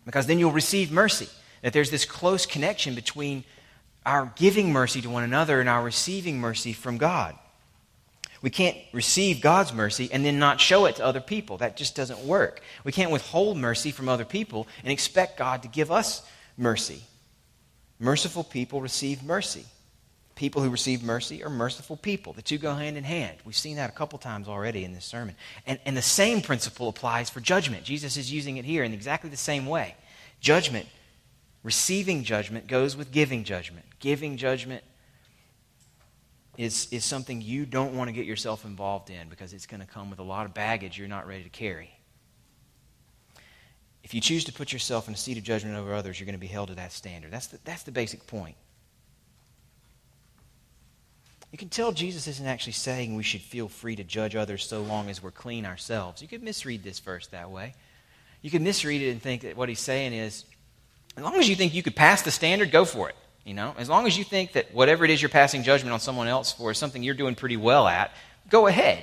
because 0.06 0.26
then 0.26 0.38
you'll 0.38 0.52
receive 0.52 0.90
mercy. 0.90 1.28
That 1.60 1.74
there's 1.74 1.90
this 1.90 2.06
close 2.06 2.46
connection 2.46 2.94
between 2.94 3.44
our 4.06 4.32
giving 4.36 4.72
mercy 4.72 5.02
to 5.02 5.10
one 5.10 5.24
another 5.24 5.60
and 5.60 5.68
our 5.68 5.82
receiving 5.82 6.38
mercy 6.38 6.72
from 6.72 6.96
God. 6.96 7.36
We 8.40 8.50
can't 8.50 8.76
receive 8.92 9.40
God's 9.40 9.72
mercy 9.72 10.08
and 10.12 10.24
then 10.24 10.38
not 10.38 10.60
show 10.60 10.86
it 10.86 10.96
to 10.96 11.04
other 11.04 11.20
people. 11.20 11.56
That 11.56 11.76
just 11.76 11.96
doesn't 11.96 12.20
work. 12.20 12.60
We 12.84 12.92
can't 12.92 13.10
withhold 13.10 13.56
mercy 13.56 13.90
from 13.90 14.08
other 14.08 14.24
people 14.24 14.68
and 14.84 14.92
expect 14.92 15.38
God 15.38 15.62
to 15.62 15.68
give 15.68 15.90
us 15.90 16.22
mercy. 16.56 17.02
Merciful 17.98 18.44
people 18.44 18.80
receive 18.80 19.24
mercy. 19.24 19.64
People 20.36 20.60
who 20.60 20.68
receive 20.68 21.02
mercy 21.02 21.42
are 21.42 21.48
merciful 21.48 21.96
people. 21.96 22.34
The 22.34 22.42
two 22.42 22.58
go 22.58 22.74
hand 22.74 22.98
in 22.98 23.04
hand. 23.04 23.38
We've 23.46 23.56
seen 23.56 23.76
that 23.76 23.88
a 23.88 23.92
couple 23.94 24.18
times 24.18 24.48
already 24.48 24.84
in 24.84 24.92
this 24.92 25.06
sermon. 25.06 25.34
And, 25.66 25.80
and 25.86 25.96
the 25.96 26.02
same 26.02 26.42
principle 26.42 26.90
applies 26.90 27.30
for 27.30 27.40
judgment. 27.40 27.84
Jesus 27.84 28.18
is 28.18 28.30
using 28.30 28.58
it 28.58 28.66
here 28.66 28.84
in 28.84 28.92
exactly 28.92 29.30
the 29.30 29.36
same 29.38 29.64
way. 29.64 29.96
Judgment, 30.38 30.86
receiving 31.62 32.22
judgment, 32.22 32.66
goes 32.66 32.94
with 32.98 33.10
giving 33.10 33.44
judgment. 33.44 33.86
Giving 33.98 34.36
judgment 34.36 34.84
is, 36.58 36.86
is 36.90 37.02
something 37.02 37.40
you 37.40 37.64
don't 37.64 37.96
want 37.96 38.08
to 38.08 38.12
get 38.12 38.26
yourself 38.26 38.66
involved 38.66 39.08
in 39.08 39.30
because 39.30 39.54
it's 39.54 39.66
going 39.66 39.80
to 39.80 39.86
come 39.86 40.10
with 40.10 40.18
a 40.18 40.22
lot 40.22 40.44
of 40.44 40.52
baggage 40.52 40.98
you're 40.98 41.08
not 41.08 41.26
ready 41.26 41.44
to 41.44 41.48
carry. 41.48 41.90
If 44.04 44.12
you 44.12 44.20
choose 44.20 44.44
to 44.44 44.52
put 44.52 44.70
yourself 44.70 45.08
in 45.08 45.14
a 45.14 45.16
seat 45.16 45.38
of 45.38 45.44
judgment 45.44 45.76
over 45.76 45.94
others, 45.94 46.20
you're 46.20 46.26
going 46.26 46.34
to 46.34 46.38
be 46.38 46.46
held 46.46 46.68
to 46.68 46.74
that 46.74 46.92
standard. 46.92 47.32
That's 47.32 47.46
the, 47.46 47.58
that's 47.64 47.84
the 47.84 47.90
basic 47.90 48.26
point. 48.26 48.54
You 51.52 51.58
can 51.58 51.68
tell 51.68 51.92
Jesus 51.92 52.26
isn't 52.26 52.46
actually 52.46 52.72
saying 52.72 53.14
we 53.14 53.22
should 53.22 53.40
feel 53.40 53.68
free 53.68 53.96
to 53.96 54.04
judge 54.04 54.36
others 54.36 54.66
so 54.66 54.82
long 54.82 55.08
as 55.08 55.22
we're 55.22 55.30
clean 55.30 55.64
ourselves. 55.64 56.20
You 56.20 56.28
could 56.28 56.42
misread 56.42 56.82
this 56.82 56.98
verse 56.98 57.28
that 57.28 57.50
way. 57.50 57.74
You 58.42 58.50
could 58.50 58.62
misread 58.62 59.02
it 59.02 59.10
and 59.10 59.22
think 59.22 59.42
that 59.42 59.56
what 59.56 59.68
he's 59.68 59.80
saying 59.80 60.12
is 60.12 60.44
as 61.16 61.22
long 61.22 61.36
as 61.36 61.48
you 61.48 61.56
think 61.56 61.72
you 61.72 61.82
could 61.82 61.96
pass 61.96 62.22
the 62.22 62.30
standard, 62.30 62.70
go 62.70 62.84
for 62.84 63.08
it. 63.08 63.16
You 63.44 63.54
know, 63.54 63.74
as 63.78 63.88
long 63.88 64.06
as 64.06 64.18
you 64.18 64.24
think 64.24 64.52
that 64.52 64.74
whatever 64.74 65.04
it 65.04 65.10
is 65.10 65.22
you're 65.22 65.28
passing 65.28 65.62
judgment 65.62 65.92
on 65.92 66.00
someone 66.00 66.26
else 66.26 66.52
for 66.52 66.72
is 66.72 66.78
something 66.78 67.02
you're 67.02 67.14
doing 67.14 67.36
pretty 67.36 67.56
well 67.56 67.86
at, 67.86 68.12
go 68.50 68.66
ahead. 68.66 69.02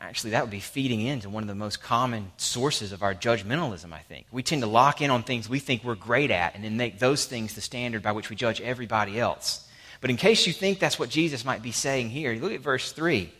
Actually, 0.00 0.30
that 0.30 0.42
would 0.42 0.50
be 0.50 0.60
feeding 0.60 1.00
into 1.00 1.28
one 1.28 1.42
of 1.42 1.48
the 1.48 1.54
most 1.54 1.82
common 1.82 2.32
sources 2.38 2.92
of 2.92 3.02
our 3.02 3.14
judgmentalism, 3.14 3.92
I 3.92 3.98
think. 3.98 4.26
We 4.30 4.42
tend 4.42 4.62
to 4.62 4.68
lock 4.68 5.02
in 5.02 5.10
on 5.10 5.24
things 5.24 5.48
we 5.48 5.58
think 5.58 5.84
we're 5.84 5.94
great 5.94 6.30
at 6.30 6.54
and 6.54 6.64
then 6.64 6.76
make 6.76 6.98
those 6.98 7.26
things 7.26 7.54
the 7.54 7.60
standard 7.60 8.02
by 8.02 8.12
which 8.12 8.30
we 8.30 8.36
judge 8.36 8.60
everybody 8.60 9.20
else. 9.20 9.68
But 10.00 10.10
in 10.10 10.16
case 10.16 10.46
you 10.46 10.52
think 10.52 10.78
that's 10.78 10.98
what 10.98 11.10
Jesus 11.10 11.44
might 11.44 11.62
be 11.62 11.72
saying 11.72 12.10
here, 12.10 12.32
look 12.34 12.52
at 12.52 12.60
verse 12.60 12.92
3. 12.92 13.30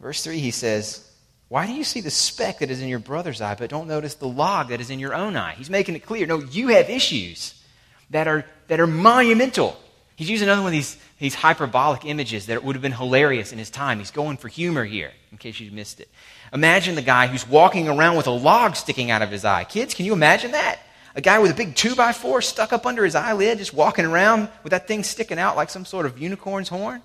Verse 0.00 0.22
3, 0.24 0.38
he 0.38 0.50
says, 0.50 1.10
Why 1.48 1.66
do 1.66 1.72
you 1.72 1.84
see 1.84 2.00
the 2.00 2.10
speck 2.10 2.60
that 2.60 2.70
is 2.70 2.80
in 2.80 2.88
your 2.88 2.98
brother's 2.98 3.40
eye, 3.40 3.54
but 3.54 3.70
don't 3.70 3.88
notice 3.88 4.14
the 4.14 4.28
log 4.28 4.68
that 4.68 4.80
is 4.80 4.90
in 4.90 4.98
your 4.98 5.14
own 5.14 5.36
eye? 5.36 5.54
He's 5.56 5.70
making 5.70 5.96
it 5.96 6.06
clear. 6.06 6.26
No, 6.26 6.38
you 6.38 6.68
have 6.68 6.88
issues 6.88 7.62
that 8.10 8.26
are, 8.26 8.44
that 8.68 8.80
are 8.80 8.86
monumental. 8.86 9.78
He's 10.16 10.30
using 10.30 10.48
another 10.48 10.62
one 10.62 10.68
of 10.68 10.72
these, 10.72 10.96
these 11.18 11.34
hyperbolic 11.34 12.04
images 12.04 12.46
that 12.46 12.62
would 12.62 12.76
have 12.76 12.82
been 12.82 12.92
hilarious 12.92 13.52
in 13.52 13.58
his 13.58 13.70
time. 13.70 13.98
He's 13.98 14.10
going 14.10 14.36
for 14.36 14.48
humor 14.48 14.84
here, 14.84 15.10
in 15.32 15.38
case 15.38 15.58
you 15.58 15.70
missed 15.72 16.00
it. 16.00 16.08
Imagine 16.52 16.94
the 16.94 17.02
guy 17.02 17.26
who's 17.26 17.46
walking 17.46 17.88
around 17.88 18.16
with 18.16 18.28
a 18.28 18.30
log 18.30 18.76
sticking 18.76 19.10
out 19.10 19.22
of 19.22 19.30
his 19.30 19.44
eye. 19.44 19.64
Kids, 19.64 19.92
can 19.92 20.06
you 20.06 20.12
imagine 20.12 20.52
that? 20.52 20.78
A 21.16 21.20
guy 21.20 21.38
with 21.38 21.50
a 21.50 21.54
big 21.54 21.76
two 21.76 21.94
by 21.94 22.12
four 22.12 22.42
stuck 22.42 22.72
up 22.72 22.86
under 22.86 23.04
his 23.04 23.14
eyelid, 23.14 23.58
just 23.58 23.72
walking 23.72 24.04
around 24.04 24.48
with 24.62 24.72
that 24.72 24.88
thing 24.88 25.04
sticking 25.04 25.38
out 25.38 25.56
like 25.56 25.70
some 25.70 25.84
sort 25.84 26.06
of 26.06 26.18
unicorn's 26.18 26.68
horn? 26.68 27.02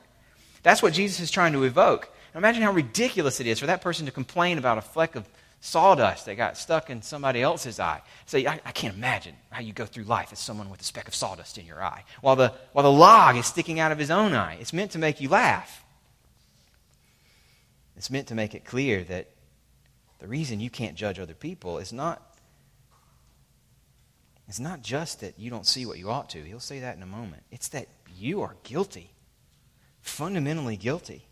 That's 0.64 0.82
what 0.82 0.94
Jesus 0.94 1.20
is 1.20 1.32
trying 1.32 1.54
to 1.54 1.64
evoke. 1.64 2.10
Now 2.34 2.40
imagine 2.40 2.64
how 2.64 2.72
ridiculous 2.72 3.40
it 3.40 3.48
is 3.48 3.60
for 3.60 3.68
that 3.68 3.82
person 3.82 4.06
to 4.08 4.12
complain 4.12 4.58
about 4.58 4.78
a 4.78 4.82
fleck 4.82 5.16
of 5.16 5.28
sawdust 5.62 6.26
that 6.26 6.36
got 6.36 6.58
stuck 6.58 6.90
in 6.90 7.02
somebody 7.02 7.42
else's 7.42 7.80
eye. 7.80 8.02
Say, 8.26 8.46
I, 8.46 8.60
I, 8.66 8.72
can't 8.72 8.96
imagine 8.96 9.36
how 9.50 9.60
you 9.60 9.74
go 9.74 9.86
through 9.86 10.06
life 10.06 10.30
as 10.32 10.40
someone 10.40 10.70
with 10.70 10.80
a 10.80 10.86
speck 10.86 11.08
of 11.08 11.16
sawdust 11.16 11.58
in 11.58 11.66
your 11.66 11.84
eye, 11.84 12.06
while 12.22 12.38
the, 12.38 12.54
while 12.72 12.84
the 12.84 12.92
log 12.92 13.36
is 13.36 13.46
sticking 13.46 13.80
out 13.80 13.92
of 13.92 13.98
his 13.98 14.10
own 14.10 14.34
eye. 14.34 14.58
It's 14.60 14.72
meant 14.72 14.92
to 14.92 15.00
make 15.00 15.20
you 15.20 15.28
laugh. 15.28 15.84
It's 17.98 18.10
meant 18.10 18.28
to 18.28 18.36
make 18.36 18.56
it 18.56 18.64
clear 18.64 19.04
that 19.04 19.28
the 20.20 20.28
reason 20.28 20.62
you 20.62 20.70
can't 20.70 20.96
judge 20.96 21.20
other 21.20 21.34
people 21.34 21.78
is 21.78 21.92
not 21.92 22.29
it's 24.50 24.60
not 24.60 24.82
just 24.82 25.22
that 25.22 25.38
you 25.38 25.52
don't 25.52 25.68
see 25.68 25.86
what 25.86 26.00
you 26.00 26.10
ought 26.10 26.32
to. 26.32 26.42
He'll 26.42 26.60
say 26.60 26.80
that 26.80 26.98
in 26.98 27.04
a 27.04 27.08
moment. 27.08 27.44
It's 27.52 27.68
that 27.70 27.88
you 28.18 28.42
are 28.42 28.56
guilty. 28.64 29.12
Fundamentally 30.02 30.76
guilty. 30.76 31.28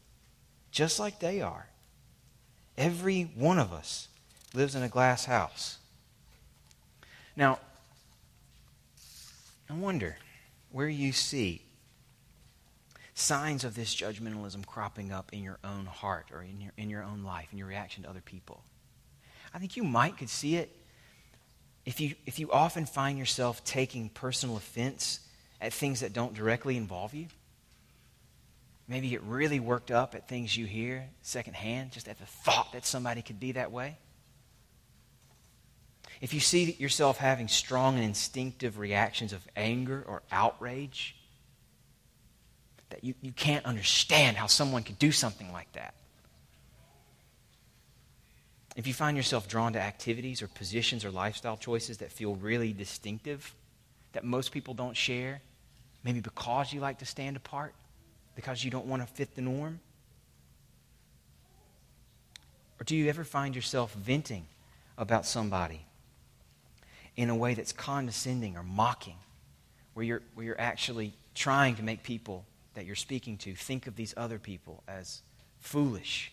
Just 0.71 1.00
like 1.00 1.19
they 1.19 1.41
are. 1.41 1.67
Every 2.77 3.24
one 3.24 3.57
of 3.57 3.74
us 3.74 4.07
lives 4.53 4.75
in 4.75 4.83
a 4.83 4.88
glass 4.88 5.25
house. 5.25 5.79
Now, 7.36 7.57
I 9.67 9.74
wonder 9.74 10.17
where 10.71 10.88
you 10.88 11.12
see 11.12 11.63
signs 13.15 13.63
of 13.63 13.74
this 13.74 13.95
judgmentalism 13.95 14.63
cropping 14.67 15.12
up 15.12 15.33
in 15.33 15.41
your 15.41 15.57
own 15.63 15.88
heart 15.88 16.27
or 16.31 16.43
in 16.43 16.62
your, 16.62 16.71
in 16.77 16.91
your 16.91 17.01
own 17.01 17.24
life, 17.24 17.47
in 17.51 17.57
your 17.57 17.67
reaction 17.67 18.03
to 18.03 18.09
other 18.09 18.21
people. 18.21 18.63
I 19.55 19.57
think 19.57 19.75
you 19.75 19.83
might 19.83 20.17
could 20.17 20.29
see 20.29 20.55
it 20.55 20.75
if 21.88 22.01
you, 22.01 22.15
if 22.25 22.38
you 22.38 22.51
often 22.51 22.86
find 22.86 23.17
yourself 23.17 23.63
taking 23.63 24.10
personal 24.10 24.58
offense 24.58 25.22
at 25.62 25.72
things 25.72 26.01
that 26.01 26.12
don't 26.12 26.34
directly 26.34 26.75
involve 26.75 27.13
you. 27.13 27.27
Maybe 28.89 29.08
get 29.08 29.24
really 29.24 29.62
worked 29.62 29.89
up 29.89 30.13
at 30.13 30.27
things 30.27 30.56
you 30.56 30.65
hear 30.65 31.06
secondhand, 31.22 31.94
just 31.94 32.10
at 32.10 32.20
the 32.20 32.25
thought 32.25 32.74
that 32.74 32.86
somebody 32.86 33.22
could 33.22 33.39
be 33.39 33.53
that 33.53 33.72
way. 33.72 33.98
If 36.20 36.34
you 36.34 36.41
see 36.41 36.74
yourself 36.74 37.20
having 37.20 37.48
strong 37.48 37.96
and 37.96 38.03
instinctive 38.03 38.79
reactions 38.79 39.32
of 39.32 39.48
anger 39.56 40.03
or 40.06 40.24
outrage, 40.29 41.15
that 42.89 43.01
you, 43.01 43.13
you 43.22 43.32
can't 43.32 43.65
understand 43.65 44.36
how 44.36 44.48
someone 44.48 44.84
could 44.84 45.00
do 45.00 45.13
something 45.13 45.53
like 45.53 45.72
that. 45.72 45.94
If 48.77 48.86
you 48.86 48.93
find 48.93 49.17
yourself 49.17 49.48
drawn 49.48 49.74
to 49.74 49.81
activities 49.81 50.43
or 50.43 50.48
positions 50.48 51.03
or 51.03 51.10
lifestyle 51.10 51.57
choices 51.57 51.98
that 51.98 52.12
feel 52.12 52.36
really 52.36 52.74
distinctive, 52.74 53.55
that 54.13 54.24
most 54.24 54.51
people 54.51 54.75
don't 54.75 54.96
share, 54.96 55.41
maybe 56.03 56.19
because 56.19 56.72
you 56.72 56.79
like 56.79 57.00
to 57.00 57.05
stand 57.05 57.36
apart, 57.36 57.74
because 58.36 58.63
you 58.63 58.69
don't 58.69 58.86
want 58.86 59.01
to 59.01 59.07
fit 59.12 59.34
the 59.34 59.41
norm? 59.41 59.79
Or 62.79 62.84
do 62.84 62.96
you 62.96 63.10
ever 63.10 63.24
find 63.24 63.55
yourself 63.55 63.96
venting 63.96 64.46
about 64.96 65.25
somebody 65.25 65.81
in 67.15 67.31
a 67.31 67.36
way 67.36 67.55
that's 67.55 67.72
condescending 67.72 68.55
or 68.55 68.62
mocking, 68.62 69.17
where 69.96 70.05
you're, 70.05 70.22
where 70.36 70.46
you're 70.46 70.62
actually 70.62 71.13
trying 71.34 71.74
to 71.77 71.84
make 71.84 72.03
people 72.03 72.46
that 72.75 72.86
you're 72.86 72.96
speaking 72.96 73.38
to 73.38 73.55
think 73.55 73.88
of 73.88 73.96
these 73.96 74.13
other 74.15 74.38
people 74.38 74.84
as 74.88 75.24
foolish? 75.62 76.31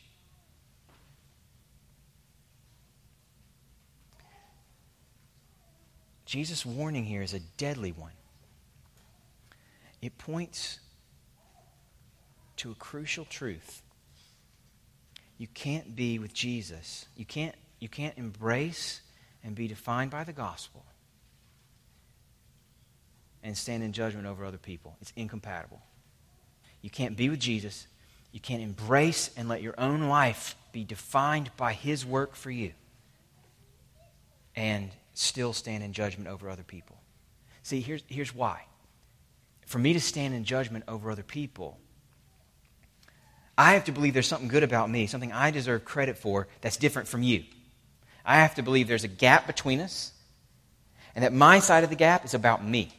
Jesus' 6.35 6.67
warning 6.67 7.05
here 7.05 7.23
is 7.23 7.33
a 7.33 7.39
deadly 7.39 7.93
one. 7.93 8.11
It 10.03 10.19
points 10.19 10.81
to 12.57 12.73
a 12.73 12.75
crucial 12.75 13.25
truth. 13.25 13.83
You 15.39 15.47
can't 15.47 15.95
be 15.95 16.19
with 16.19 16.35
Jesus. 16.35 17.07
You 17.17 17.25
can't, 17.25 17.55
you 17.79 17.89
can't 17.89 18.19
embrace 18.19 19.01
and 19.45 19.55
be 19.55 19.69
defined 19.69 20.11
by 20.11 20.25
the 20.25 20.33
gospel 20.33 20.85
and 23.45 23.57
stand 23.57 23.85
in 23.85 23.93
judgment 23.93 24.27
over 24.27 24.45
other 24.45 24.59
people. 24.59 24.97
It's 25.01 25.13
incompatible. 25.15 25.83
You 26.83 26.91
can't 26.91 27.17
be 27.17 27.29
with 27.29 27.39
Jesus. 27.39 27.87
You 28.33 28.41
can't 28.41 28.61
embrace 28.61 29.31
and 29.37 29.49
let 29.49 29.63
your 29.63 29.75
own 29.79 30.09
life 30.09 30.57
be 30.73 30.83
defined 30.83 31.53
by 31.57 31.75
his 31.75 32.05
work 32.05 32.35
for 32.35 32.51
you 32.51 32.73
and 34.57 34.91
still 35.15 35.53
stand 35.53 35.83
in 35.83 35.93
judgment 35.93 36.29
over 36.29 36.51
other 36.51 36.63
people. 36.63 36.97
See, 37.63 37.81
here's, 37.81 38.03
here's 38.09 38.35
why. 38.35 38.65
For 39.67 39.79
me 39.79 39.95
to 39.95 40.01
stand 40.01 40.35
in 40.35 40.45
judgment 40.45 40.85
over 40.87 41.11
other 41.11 41.23
people, 41.23 41.79
I 43.57 43.73
have 43.73 43.85
to 43.85 43.93
believe 43.93 44.13
there's 44.13 44.27
something 44.27 44.49
good 44.49 44.65
about 44.65 44.91
me, 44.91 45.07
something 45.07 45.33
I 45.33 45.51
deserve 45.51 45.85
credit 45.85 46.19
for 46.19 46.49
that's 46.61 46.77
different 46.77 47.09
from 47.09 47.23
you. 47.23 47.45
I 48.25 48.37
have 48.37 48.57
to 48.57 48.63
believe 48.63 48.89
there's 48.89 49.05
a 49.05 49.09
gap 49.09 49.47
between 49.47 49.81
us, 49.81 50.13
and 51.15 51.25
that 51.25 51.33
my 51.33 51.61
side 51.61 51.85
of 51.85 51.91
the 51.91 51.97
gap 51.97 52.25
is 52.25 52.35
about 52.35 52.65
me. 52.65 52.91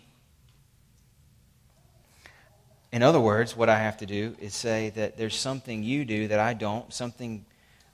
In 2.91 3.03
other 3.03 3.19
words, 3.19 3.57
what 3.57 3.67
I 3.67 3.79
have 3.79 3.98
to 3.98 4.05
do 4.05 4.36
is 4.39 4.53
say 4.53 4.91
that 4.91 5.17
there's 5.17 5.36
something 5.36 5.84
you 5.84 6.05
do 6.05 6.29
that 6.29 6.39
I 6.39 6.53
don't, 6.53 6.93
something 6.93 7.45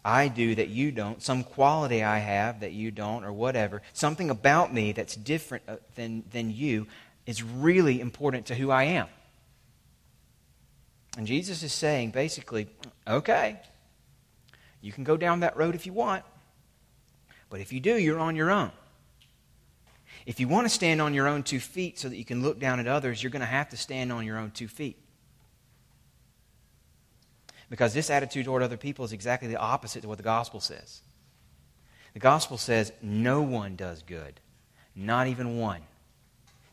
I 0.04 0.28
do 0.30 0.56
that 0.56 0.70
you 0.70 0.92
don't, 0.92 1.22
some 1.22 1.44
quality 1.44 2.04
I 2.04 2.18
have 2.18 2.62
that 2.62 2.72
you 2.72 2.90
don't, 2.92 3.24
or 3.24 3.32
whatever, 3.32 3.82
something 3.94 4.30
about 4.30 4.74
me 4.74 4.94
that's 4.94 5.16
different 5.16 5.64
uh, 5.68 5.76
than, 5.96 6.24
than 6.32 6.52
you 6.52 6.88
is 7.26 7.44
really 7.44 8.02
important 8.02 8.48
to 8.48 8.56
who 8.56 8.72
I 8.72 8.84
am. 8.84 9.08
And 11.18 11.28
Jesus 11.28 11.62
is 11.62 11.74
saying 11.74 12.12
basically, 12.12 12.68
okay, 13.08 13.60
you 14.82 14.92
can 14.92 15.04
go 15.04 15.18
down 15.18 15.42
that 15.42 15.56
road 15.56 15.76
if 15.76 15.86
you 15.86 15.94
want, 15.94 16.24
but 17.50 17.60
if 17.60 17.72
you 17.72 17.80
do, 17.80 17.98
you're 17.98 18.20
on 18.20 18.36
your 18.36 18.50
own. 18.50 18.72
If 20.26 20.40
you 20.40 20.48
want 20.48 20.66
to 20.66 20.70
stand 20.70 21.02
on 21.02 21.14
your 21.14 21.28
own 21.28 21.44
two 21.44 21.60
feet 21.60 22.00
so 22.00 22.08
that 22.08 22.16
you 22.16 22.26
can 22.26 22.42
look 22.42 22.60
down 22.60 22.80
at 22.80 22.88
others, 22.88 23.22
you're 23.22 23.32
going 23.32 23.42
to 23.42 23.46
have 23.46 23.70
to 23.70 23.78
stand 23.78 24.12
on 24.12 24.26
your 24.26 24.38
own 24.38 24.52
two 24.52 24.68
feet. 24.68 25.01
Because 27.72 27.96
this 27.96 28.12
attitude 28.12 28.46
toward 28.46 28.62
other 28.62 28.78
people 28.78 29.04
is 29.04 29.14
exactly 29.14 29.48
the 29.48 29.58
opposite 29.58 30.02
to 30.02 30.08
what 30.08 30.18
the 30.18 30.24
gospel 30.24 30.60
says. 30.60 31.02
The 32.14 32.20
gospel 32.20 32.60
says 32.60 32.92
no 33.02 33.42
one 33.42 33.76
does 33.76 34.04
good, 34.04 34.40
not 34.96 35.26
even 35.26 35.58
one. 35.58 35.82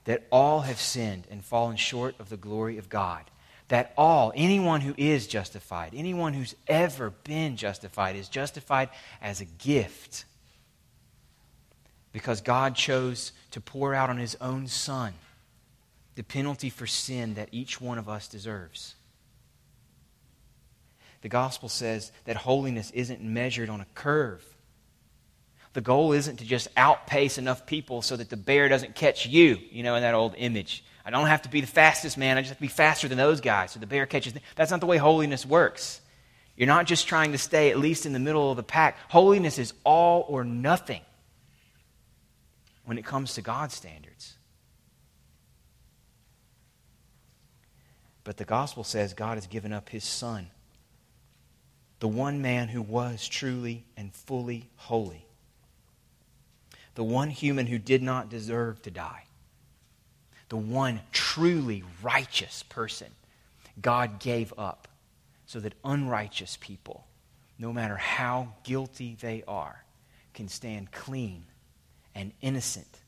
That 0.04 0.26
all 0.30 0.60
have 0.60 0.78
sinned 0.78 1.26
and 1.30 1.42
fallen 1.42 1.76
short 1.76 2.14
of 2.18 2.28
the 2.28 2.36
glory 2.36 2.76
of 2.76 2.90
God 2.90 3.24
that 3.68 3.92
all, 3.96 4.32
anyone 4.34 4.80
who 4.80 4.94
is 4.96 5.26
justified, 5.26 5.92
anyone 5.94 6.32
who's 6.32 6.54
ever 6.66 7.10
been 7.10 7.56
justified, 7.56 8.16
is 8.16 8.28
justified 8.28 8.88
as 9.20 9.40
a 9.40 9.44
gift. 9.44 10.24
Because 12.12 12.40
God 12.40 12.74
chose 12.74 13.32
to 13.50 13.60
pour 13.60 13.94
out 13.94 14.08
on 14.10 14.16
his 14.16 14.36
own 14.40 14.66
Son 14.66 15.12
the 16.14 16.22
penalty 16.24 16.70
for 16.70 16.86
sin 16.86 17.34
that 17.34 17.50
each 17.52 17.80
one 17.80 17.98
of 17.98 18.08
us 18.08 18.26
deserves. 18.26 18.94
The 21.22 21.28
gospel 21.28 21.68
says 21.68 22.12
that 22.24 22.36
holiness 22.36 22.90
isn't 22.92 23.20
measured 23.20 23.70
on 23.70 23.80
a 23.80 23.86
curve. 23.94 24.44
The 25.72 25.80
goal 25.80 26.12
isn't 26.12 26.36
to 26.36 26.44
just 26.44 26.68
outpace 26.76 27.38
enough 27.38 27.66
people 27.66 28.02
so 28.02 28.16
that 28.16 28.30
the 28.30 28.36
bear 28.36 28.68
doesn't 28.68 28.94
catch 28.94 29.26
you, 29.26 29.58
you 29.70 29.82
know, 29.82 29.94
in 29.96 30.02
that 30.02 30.14
old 30.14 30.34
image. 30.36 30.84
I 31.04 31.10
don't 31.10 31.26
have 31.26 31.42
to 31.42 31.48
be 31.48 31.60
the 31.60 31.66
fastest 31.66 32.18
man. 32.18 32.36
I 32.36 32.42
just 32.42 32.50
have 32.50 32.58
to 32.58 32.62
be 32.62 32.68
faster 32.68 33.08
than 33.08 33.18
those 33.18 33.40
guys 33.40 33.72
so 33.72 33.80
the 33.80 33.86
bear 33.86 34.06
catches. 34.06 34.34
That's 34.56 34.70
not 34.70 34.80
the 34.80 34.86
way 34.86 34.96
holiness 34.96 35.44
works. 35.46 36.00
You're 36.56 36.66
not 36.66 36.86
just 36.86 37.06
trying 37.06 37.32
to 37.32 37.38
stay 37.38 37.70
at 37.70 37.78
least 37.78 38.04
in 38.04 38.12
the 38.12 38.18
middle 38.18 38.50
of 38.50 38.56
the 38.56 38.62
pack. 38.62 38.98
Holiness 39.08 39.58
is 39.58 39.72
all 39.84 40.26
or 40.28 40.44
nothing 40.44 41.02
when 42.84 42.98
it 42.98 43.04
comes 43.04 43.34
to 43.34 43.42
God's 43.42 43.74
standards. 43.74 44.34
But 48.24 48.36
the 48.36 48.44
gospel 48.44 48.84
says 48.84 49.14
God 49.14 49.36
has 49.36 49.46
given 49.46 49.72
up 49.72 49.88
his 49.88 50.04
son, 50.04 50.48
the 52.00 52.08
one 52.08 52.40
man 52.40 52.68
who 52.68 52.82
was 52.82 53.26
truly 53.26 53.84
and 53.96 54.14
fully 54.14 54.68
holy, 54.76 55.26
the 56.94 57.04
one 57.04 57.30
human 57.30 57.66
who 57.66 57.78
did 57.78 58.02
not 58.02 58.28
deserve 58.28 58.82
to 58.82 58.90
die 58.90 59.24
the 60.48 60.56
one 60.56 61.00
truly 61.12 61.84
righteous 62.02 62.62
person 62.70 63.08
God 63.80 64.18
gave 64.18 64.52
up 64.56 64.88
so 65.46 65.60
that 65.60 65.74
unrighteous 65.84 66.56
people 66.60 67.04
no 67.58 67.72
matter 67.72 67.96
how 67.96 68.54
guilty 68.62 69.16
they 69.20 69.42
are, 69.48 69.82
can 70.32 70.48
stand 70.48 70.92
clean 70.92 71.44
and 72.14 72.32
innocent, 72.40 73.00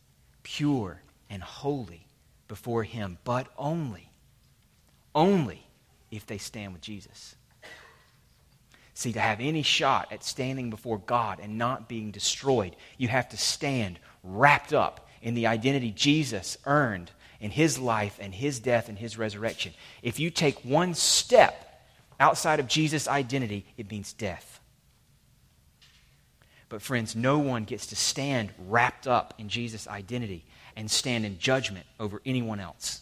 pure 0.42 1.02
and 1.28 1.42
holy 1.42 2.06
before 2.48 2.82
Him, 2.82 3.18
but 3.22 3.46
only, 3.56 4.10
only 5.14 5.66
if 6.10 6.26
they 6.26 6.38
stand 6.38 6.72
with 6.72 6.82
Jesus. 6.82 7.36
See, 9.00 9.14
to 9.14 9.20
have 9.20 9.40
any 9.40 9.62
shot 9.62 10.08
at 10.12 10.22
standing 10.22 10.68
before 10.68 10.98
God 10.98 11.40
and 11.40 11.56
not 11.56 11.88
being 11.88 12.10
destroyed, 12.10 12.76
you 12.98 13.08
have 13.08 13.30
to 13.30 13.38
stand 13.38 13.98
wrapped 14.22 14.74
up 14.74 15.08
in 15.22 15.32
the 15.32 15.46
identity 15.46 15.90
Jesus 15.90 16.58
earned 16.66 17.10
in 17.40 17.50
his 17.50 17.78
life 17.78 18.18
and 18.20 18.34
his 18.34 18.60
death 18.60 18.90
and 18.90 18.98
his 18.98 19.16
resurrection. 19.16 19.72
If 20.02 20.20
you 20.20 20.28
take 20.28 20.62
one 20.66 20.92
step 20.92 21.82
outside 22.20 22.60
of 22.60 22.68
Jesus' 22.68 23.08
identity, 23.08 23.64
it 23.78 23.90
means 23.90 24.12
death. 24.12 24.60
But, 26.68 26.82
friends, 26.82 27.16
no 27.16 27.38
one 27.38 27.64
gets 27.64 27.86
to 27.86 27.96
stand 27.96 28.50
wrapped 28.58 29.06
up 29.06 29.32
in 29.38 29.48
Jesus' 29.48 29.88
identity 29.88 30.44
and 30.76 30.90
stand 30.90 31.24
in 31.24 31.38
judgment 31.38 31.86
over 31.98 32.20
anyone 32.26 32.60
else. 32.60 33.00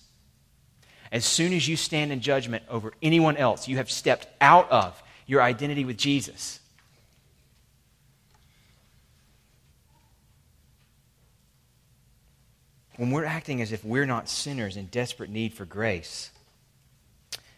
As 1.10 1.24
soon 1.24 1.52
as 1.52 1.66
you 1.66 1.74
stand 1.76 2.12
in 2.12 2.20
judgment 2.20 2.62
over 2.68 2.92
anyone 3.02 3.36
else, 3.36 3.66
you 3.66 3.78
have 3.78 3.90
stepped 3.90 4.28
out 4.40 4.70
of 4.70 5.02
your 5.28 5.40
identity 5.40 5.84
with 5.84 5.96
Jesus. 5.96 6.58
when 12.98 13.12
we're 13.12 13.24
acting 13.24 13.62
as 13.62 13.70
if 13.70 13.84
we're 13.84 14.06
not 14.06 14.28
sinners 14.28 14.76
in 14.76 14.86
desperate 14.86 15.30
need 15.30 15.54
for 15.54 15.64
grace, 15.64 16.32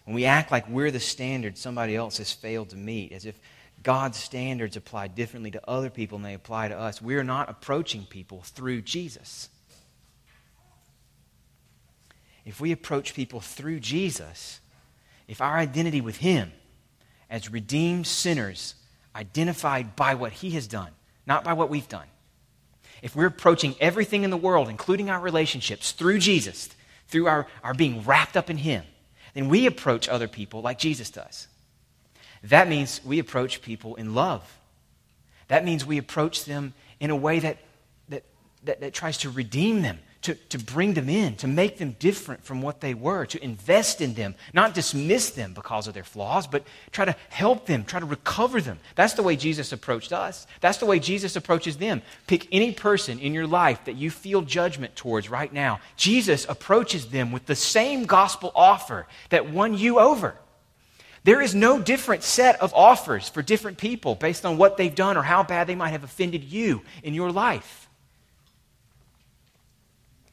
when 0.04 0.14
we 0.14 0.26
act 0.26 0.52
like 0.52 0.68
we're 0.68 0.90
the 0.90 1.00
standard 1.00 1.56
somebody 1.56 1.96
else 1.96 2.18
has 2.18 2.30
failed 2.30 2.68
to 2.68 2.76
meet, 2.76 3.10
as 3.10 3.24
if 3.24 3.40
God's 3.82 4.18
standards 4.18 4.76
apply 4.76 5.08
differently 5.08 5.50
to 5.52 5.68
other 5.68 5.88
people 5.88 6.18
than 6.18 6.24
they 6.24 6.34
apply 6.34 6.68
to 6.68 6.78
us, 6.78 7.00
we're 7.00 7.24
not 7.24 7.48
approaching 7.48 8.04
people 8.04 8.42
through 8.42 8.82
Jesus. 8.82 9.48
If 12.44 12.60
we 12.60 12.70
approach 12.70 13.14
people 13.14 13.40
through 13.40 13.80
Jesus, 13.80 14.60
if 15.26 15.40
our 15.40 15.56
identity 15.56 16.02
with 16.02 16.18
Him 16.18 16.52
as 17.30 17.50
redeemed 17.50 18.06
sinners, 18.06 18.74
identified 19.14 19.96
by 19.96 20.14
what 20.14 20.32
He 20.32 20.50
has 20.50 20.66
done, 20.66 20.90
not 21.26 21.44
by 21.44 21.52
what 21.52 21.70
we've 21.70 21.88
done, 21.88 22.06
if 23.02 23.16
we're 23.16 23.26
approaching 23.26 23.74
everything 23.80 24.24
in 24.24 24.30
the 24.30 24.36
world, 24.36 24.68
including 24.68 25.08
our 25.08 25.20
relationships, 25.20 25.92
through 25.92 26.18
Jesus, 26.18 26.68
through 27.08 27.26
our, 27.26 27.46
our 27.62 27.74
being 27.74 28.04
wrapped 28.04 28.36
up 28.36 28.50
in 28.50 28.58
Him, 28.58 28.84
then 29.34 29.48
we 29.48 29.66
approach 29.66 30.08
other 30.08 30.28
people 30.28 30.60
like 30.60 30.78
Jesus 30.78 31.10
does. 31.10 31.46
That 32.42 32.68
means 32.68 33.00
we 33.04 33.18
approach 33.18 33.62
people 33.62 33.94
in 33.94 34.14
love. 34.14 34.58
That 35.48 35.64
means 35.64 35.84
we 35.84 35.98
approach 35.98 36.44
them 36.44 36.74
in 36.98 37.10
a 37.10 37.16
way 37.16 37.38
that, 37.40 37.58
that, 38.08 38.24
that, 38.64 38.80
that 38.80 38.94
tries 38.94 39.18
to 39.18 39.30
redeem 39.30 39.82
them, 39.82 39.98
to, 40.22 40.34
to 40.34 40.58
bring 40.58 40.92
them 40.94 41.08
in, 41.08 41.34
to 41.36 41.48
make 41.48 41.78
them 41.78 41.96
different 41.98 42.44
from 42.44 42.60
what 42.60 42.80
they 42.80 42.92
were, 42.92 43.24
to 43.26 43.42
invest 43.42 44.02
in 44.02 44.12
them, 44.14 44.34
not 44.52 44.74
dismiss 44.74 45.30
them 45.30 45.54
because 45.54 45.86
of 45.86 45.94
their 45.94 46.04
flaws, 46.04 46.46
but 46.46 46.64
try 46.92 47.06
to 47.06 47.16
help 47.30 47.64
them, 47.64 47.84
try 47.84 48.00
to 48.00 48.06
recover 48.06 48.60
them. 48.60 48.78
That's 48.96 49.14
the 49.14 49.22
way 49.22 49.36
Jesus 49.36 49.72
approached 49.72 50.12
us. 50.12 50.46
That's 50.60 50.78
the 50.78 50.86
way 50.86 50.98
Jesus 50.98 51.36
approaches 51.36 51.78
them. 51.78 52.02
Pick 52.26 52.48
any 52.52 52.72
person 52.72 53.18
in 53.18 53.32
your 53.32 53.46
life 53.46 53.86
that 53.86 53.96
you 53.96 54.10
feel 54.10 54.42
judgment 54.42 54.94
towards 54.94 55.30
right 55.30 55.52
now. 55.52 55.80
Jesus 55.96 56.46
approaches 56.48 57.06
them 57.06 57.32
with 57.32 57.46
the 57.46 57.56
same 57.56 58.04
gospel 58.04 58.52
offer 58.54 59.06
that 59.30 59.50
won 59.50 59.76
you 59.76 59.98
over. 59.98 60.34
There 61.24 61.40
is 61.40 61.54
no 61.54 61.80
different 61.80 62.22
set 62.22 62.60
of 62.60 62.74
offers 62.74 63.28
for 63.28 63.42
different 63.42 63.78
people 63.78 64.14
based 64.14 64.46
on 64.46 64.58
what 64.58 64.76
they've 64.76 64.94
done 64.94 65.16
or 65.16 65.22
how 65.22 65.42
bad 65.42 65.66
they 65.66 65.74
might 65.74 65.90
have 65.90 66.04
offended 66.04 66.44
you 66.44 66.82
in 67.02 67.14
your 67.14 67.30
life. 67.30 67.89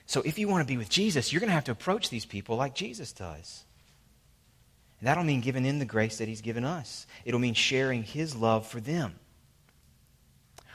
So 0.08 0.22
if 0.22 0.40
you 0.40 0.48
want 0.48 0.66
to 0.66 0.74
be 0.74 0.78
with 0.78 0.90
Jesus, 0.90 1.32
you're 1.32 1.42
going 1.42 1.50
to 1.50 1.54
have 1.54 1.66
to 1.66 1.72
approach 1.72 2.10
these 2.10 2.26
people 2.26 2.56
like 2.56 2.74
Jesus 2.74 3.12
does. 3.12 3.66
And 5.00 5.08
that'll 5.08 5.26
mean 5.26 5.41
giving 5.41 5.65
in 5.65 5.80
the 5.80 5.86
grace 5.86 6.17
that 6.17 6.30
he's 6.30 6.41
given 6.41 6.63
us. 6.63 7.06
It'll 7.26 7.41
mean 7.41 7.54
sharing 7.54 8.04
his 8.04 8.34
love 8.34 8.65
for 8.65 8.80
them. 8.80 9.15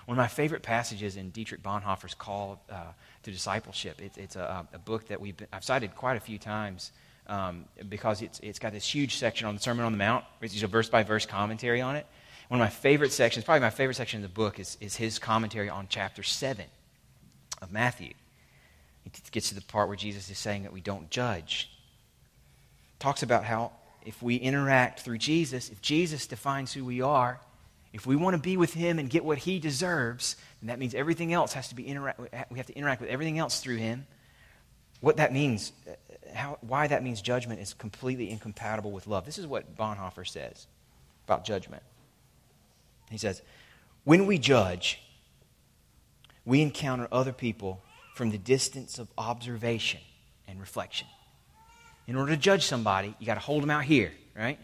One 0.04 0.18
of 0.18 0.22
my 0.22 0.28
favorite 0.28 0.62
passages 0.62 1.16
in 1.16 1.30
Dietrich 1.30 1.62
Bonhoeffer's 1.62 2.14
Call 2.14 2.62
uh, 2.70 2.92
to 3.22 3.30
Discipleship. 3.30 4.02
It, 4.02 4.12
it's 4.18 4.36
a, 4.36 4.66
a, 4.72 4.78
book 4.78 5.08
that 5.08 5.20
we've 5.20 5.36
been, 5.36 5.48
I've 5.52 5.64
cited 5.64 5.94
quite 5.94 6.18
a 6.18 6.20
few 6.20 6.38
times 6.38 6.92
um, 7.26 7.64
because 7.88 8.20
it's, 8.20 8.38
it's 8.40 8.58
got 8.58 8.72
this 8.72 8.86
huge 8.86 9.16
section 9.16 9.46
on 9.46 9.54
the 9.54 9.60
Sermon 9.62 9.86
on 9.86 9.92
the 9.92 9.98
Mount. 9.98 10.24
It's 10.42 10.62
a 10.62 10.66
verse 10.66 10.90
by 10.90 11.04
verse 11.04 11.24
commentary 11.24 11.80
on 11.80 11.96
it. 11.96 12.06
One 12.48 12.60
of 12.60 12.64
my 12.64 12.70
favorite 12.70 13.12
sections, 13.12 13.46
probably 13.46 13.60
my 13.60 13.70
favorite 13.70 13.94
section 13.94 14.18
in 14.18 14.22
the 14.22 14.28
book, 14.28 14.60
is, 14.60 14.76
is 14.80 14.96
his 14.96 15.18
commentary 15.18 15.70
on 15.70 15.86
chapter 15.88 16.22
7 16.22 16.66
of 17.62 17.72
Matthew. 17.72 18.12
It 19.04 19.20
gets 19.30 19.48
to 19.48 19.54
the 19.54 19.62
part 19.62 19.88
where 19.88 19.96
Jesus 19.96 20.30
is 20.30 20.38
saying 20.38 20.62
that 20.62 20.72
we 20.72 20.80
don't 20.80 21.10
judge. 21.10 21.70
Talks 22.98 23.22
about 23.22 23.44
how 23.44 23.72
if 24.04 24.22
we 24.22 24.36
interact 24.36 25.00
through 25.00 25.18
Jesus, 25.18 25.70
if 25.70 25.80
Jesus 25.80 26.26
defines 26.26 26.72
who 26.72 26.84
we 26.84 27.00
are, 27.00 27.40
if 27.92 28.06
we 28.06 28.16
want 28.16 28.34
to 28.34 28.40
be 28.40 28.56
with 28.56 28.72
him 28.72 28.98
and 28.98 29.10
get 29.10 29.24
what 29.24 29.38
he 29.38 29.58
deserves, 29.58 30.36
then 30.60 30.68
that 30.68 30.78
means 30.78 30.94
everything 30.94 31.32
else 31.32 31.52
has 31.52 31.68
to 31.68 31.74
be 31.74 31.86
interact. 31.86 32.20
We 32.50 32.58
have 32.58 32.66
to 32.66 32.74
interact 32.74 33.00
with 33.00 33.10
everything 33.10 33.38
else 33.38 33.60
through 33.60 33.76
him. 33.76 34.06
What 35.00 35.16
that 35.18 35.32
means, 35.32 35.72
uh, 35.86 35.92
how, 36.32 36.58
why 36.60 36.86
that 36.86 37.02
means 37.02 37.20
judgment 37.20 37.60
is 37.60 37.74
completely 37.74 38.30
incompatible 38.30 38.92
with 38.92 39.06
love. 39.06 39.26
This 39.26 39.36
is 39.36 39.46
what 39.46 39.76
Bonhoeffer 39.76 40.26
says 40.26 40.66
about 41.26 41.44
judgment. 41.44 41.82
He 43.10 43.18
says, 43.18 43.42
when 44.04 44.26
we 44.26 44.38
judge, 44.38 45.02
we 46.44 46.62
encounter 46.62 47.08
other 47.12 47.32
people 47.32 47.82
from 48.14 48.30
the 48.30 48.38
distance 48.38 48.98
of 48.98 49.08
observation 49.16 50.00
and 50.46 50.60
reflection. 50.60 51.06
In 52.06 52.16
order 52.16 52.32
to 52.32 52.38
judge 52.38 52.66
somebody, 52.66 53.14
you 53.18 53.26
got 53.26 53.34
to 53.34 53.40
hold 53.40 53.62
them 53.62 53.70
out 53.70 53.84
here, 53.84 54.12
right? 54.36 54.58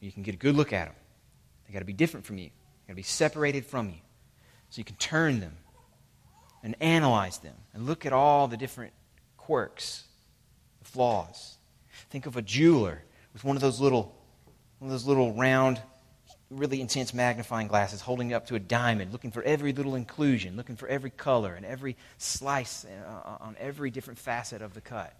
You 0.00 0.12
can 0.12 0.22
get 0.22 0.34
a 0.34 0.38
good 0.38 0.54
look 0.54 0.72
at 0.72 0.86
them. 0.86 0.94
They 1.66 1.72
got 1.72 1.80
to 1.80 1.84
be 1.84 1.92
different 1.92 2.26
from 2.26 2.38
you. 2.38 2.46
They 2.46 2.88
got 2.88 2.92
to 2.92 2.96
be 2.96 3.02
separated 3.02 3.64
from 3.64 3.88
you. 3.88 4.00
So 4.70 4.78
you 4.78 4.84
can 4.84 4.96
turn 4.96 5.40
them 5.40 5.56
and 6.62 6.76
analyze 6.80 7.38
them 7.38 7.54
and 7.72 7.86
look 7.86 8.04
at 8.04 8.12
all 8.12 8.48
the 8.48 8.56
different 8.56 8.92
quirks, 9.36 10.04
the 10.80 10.84
flaws. 10.84 11.56
Think 12.10 12.26
of 12.26 12.36
a 12.36 12.42
jeweler 12.42 13.02
with 13.32 13.44
one 13.44 13.56
of 13.56 13.62
those 13.62 13.80
little, 13.80 14.14
one 14.78 14.88
of 14.88 14.92
those 14.92 15.06
little 15.06 15.32
round 15.32 15.80
really 16.50 16.80
intense 16.80 17.12
magnifying 17.12 17.66
glasses 17.66 18.00
holding 18.00 18.30
it 18.30 18.34
up 18.34 18.46
to 18.46 18.54
a 18.54 18.60
diamond, 18.60 19.12
looking 19.12 19.30
for 19.30 19.42
every 19.42 19.72
little 19.72 19.94
inclusion, 19.94 20.56
looking 20.56 20.76
for 20.76 20.88
every 20.88 21.10
color 21.10 21.54
and 21.54 21.66
every 21.66 21.96
slice 22.18 22.84
uh, 22.84 23.36
on 23.40 23.56
every 23.58 23.90
different 23.90 24.18
facet 24.18 24.62
of 24.62 24.74
the 24.74 24.80
cut. 24.80 25.14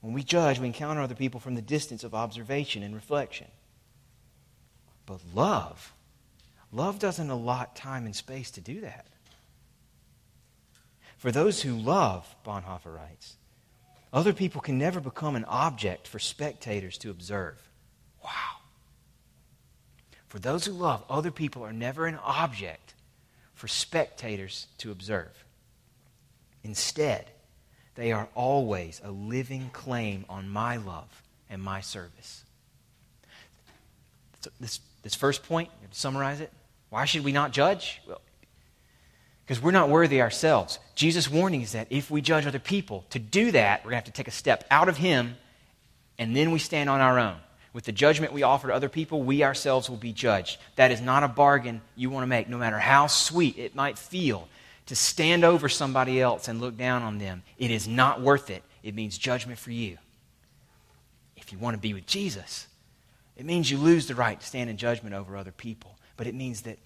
When 0.00 0.12
we 0.12 0.22
judge, 0.22 0.60
we 0.60 0.66
encounter 0.66 1.00
other 1.00 1.14
people 1.14 1.40
from 1.40 1.54
the 1.54 1.62
distance 1.62 2.04
of 2.04 2.14
observation 2.14 2.82
and 2.82 2.94
reflection. 2.94 3.46
But 5.06 5.20
love, 5.34 5.92
love 6.72 6.98
doesn't 6.98 7.30
allot 7.30 7.74
time 7.74 8.04
and 8.04 8.14
space 8.14 8.50
to 8.52 8.60
do 8.60 8.82
that. 8.82 9.06
For 11.16 11.32
those 11.32 11.62
who 11.62 11.74
love, 11.74 12.36
Bonhoeffer 12.44 12.94
writes, 12.94 13.36
other 14.14 14.32
people 14.32 14.60
can 14.60 14.78
never 14.78 15.00
become 15.00 15.34
an 15.34 15.44
object 15.44 16.06
for 16.06 16.20
spectators 16.20 16.96
to 16.98 17.10
observe. 17.10 17.60
Wow. 18.22 18.30
For 20.28 20.38
those 20.38 20.64
who 20.64 20.72
love, 20.72 21.02
other 21.10 21.32
people 21.32 21.64
are 21.64 21.72
never 21.72 22.06
an 22.06 22.18
object 22.22 22.94
for 23.54 23.66
spectators 23.66 24.68
to 24.78 24.92
observe. 24.92 25.44
Instead, 26.62 27.26
they 27.96 28.12
are 28.12 28.28
always 28.36 29.00
a 29.04 29.10
living 29.10 29.70
claim 29.72 30.24
on 30.28 30.48
my 30.48 30.76
love 30.76 31.22
and 31.50 31.60
my 31.60 31.80
service. 31.80 32.44
So 34.42 34.50
this, 34.60 34.78
this 35.02 35.14
first 35.16 35.42
point, 35.42 35.70
to 35.90 35.98
summarize 35.98 36.40
it, 36.40 36.52
why 36.88 37.04
should 37.04 37.24
we 37.24 37.32
not 37.32 37.52
judge? 37.52 38.00
Well, 38.06 38.20
because 39.44 39.62
we're 39.62 39.72
not 39.72 39.88
worthy 39.88 40.22
ourselves. 40.22 40.78
Jesus' 40.94 41.30
warning 41.30 41.62
is 41.62 41.72
that 41.72 41.86
if 41.90 42.10
we 42.10 42.20
judge 42.20 42.46
other 42.46 42.58
people, 42.58 43.04
to 43.10 43.18
do 43.18 43.50
that, 43.52 43.80
we're 43.80 43.90
going 43.90 44.02
to 44.02 44.06
have 44.06 44.12
to 44.14 44.22
take 44.22 44.28
a 44.28 44.32
step 44.32 44.64
out 44.70 44.88
of 44.88 44.96
Him, 44.96 45.36
and 46.18 46.34
then 46.34 46.50
we 46.50 46.58
stand 46.58 46.88
on 46.88 47.00
our 47.00 47.18
own. 47.18 47.36
With 47.74 47.84
the 47.84 47.92
judgment 47.92 48.32
we 48.32 48.42
offer 48.42 48.68
to 48.68 48.74
other 48.74 48.88
people, 48.88 49.22
we 49.22 49.42
ourselves 49.42 49.90
will 49.90 49.96
be 49.96 50.12
judged. 50.12 50.58
That 50.76 50.92
is 50.92 51.00
not 51.00 51.24
a 51.24 51.28
bargain 51.28 51.82
you 51.96 52.08
want 52.08 52.22
to 52.22 52.28
make, 52.28 52.48
no 52.48 52.56
matter 52.56 52.78
how 52.78 53.08
sweet 53.08 53.58
it 53.58 53.74
might 53.74 53.98
feel 53.98 54.48
to 54.86 54.94
stand 54.94 55.44
over 55.44 55.68
somebody 55.68 56.20
else 56.20 56.48
and 56.48 56.60
look 56.60 56.76
down 56.76 57.02
on 57.02 57.18
them. 57.18 57.42
It 57.58 57.70
is 57.70 57.88
not 57.88 58.20
worth 58.20 58.50
it. 58.50 58.62
It 58.82 58.94
means 58.94 59.18
judgment 59.18 59.58
for 59.58 59.72
you. 59.72 59.98
If 61.36 61.52
you 61.52 61.58
want 61.58 61.74
to 61.74 61.80
be 61.80 61.94
with 61.94 62.06
Jesus, 62.06 62.66
it 63.36 63.44
means 63.44 63.70
you 63.70 63.78
lose 63.78 64.06
the 64.06 64.14
right 64.14 64.38
to 64.38 64.46
stand 64.46 64.70
in 64.70 64.76
judgment 64.76 65.14
over 65.14 65.36
other 65.36 65.52
people. 65.52 65.96
But 66.16 66.26
it 66.26 66.34
means 66.34 66.62
that 66.62 66.78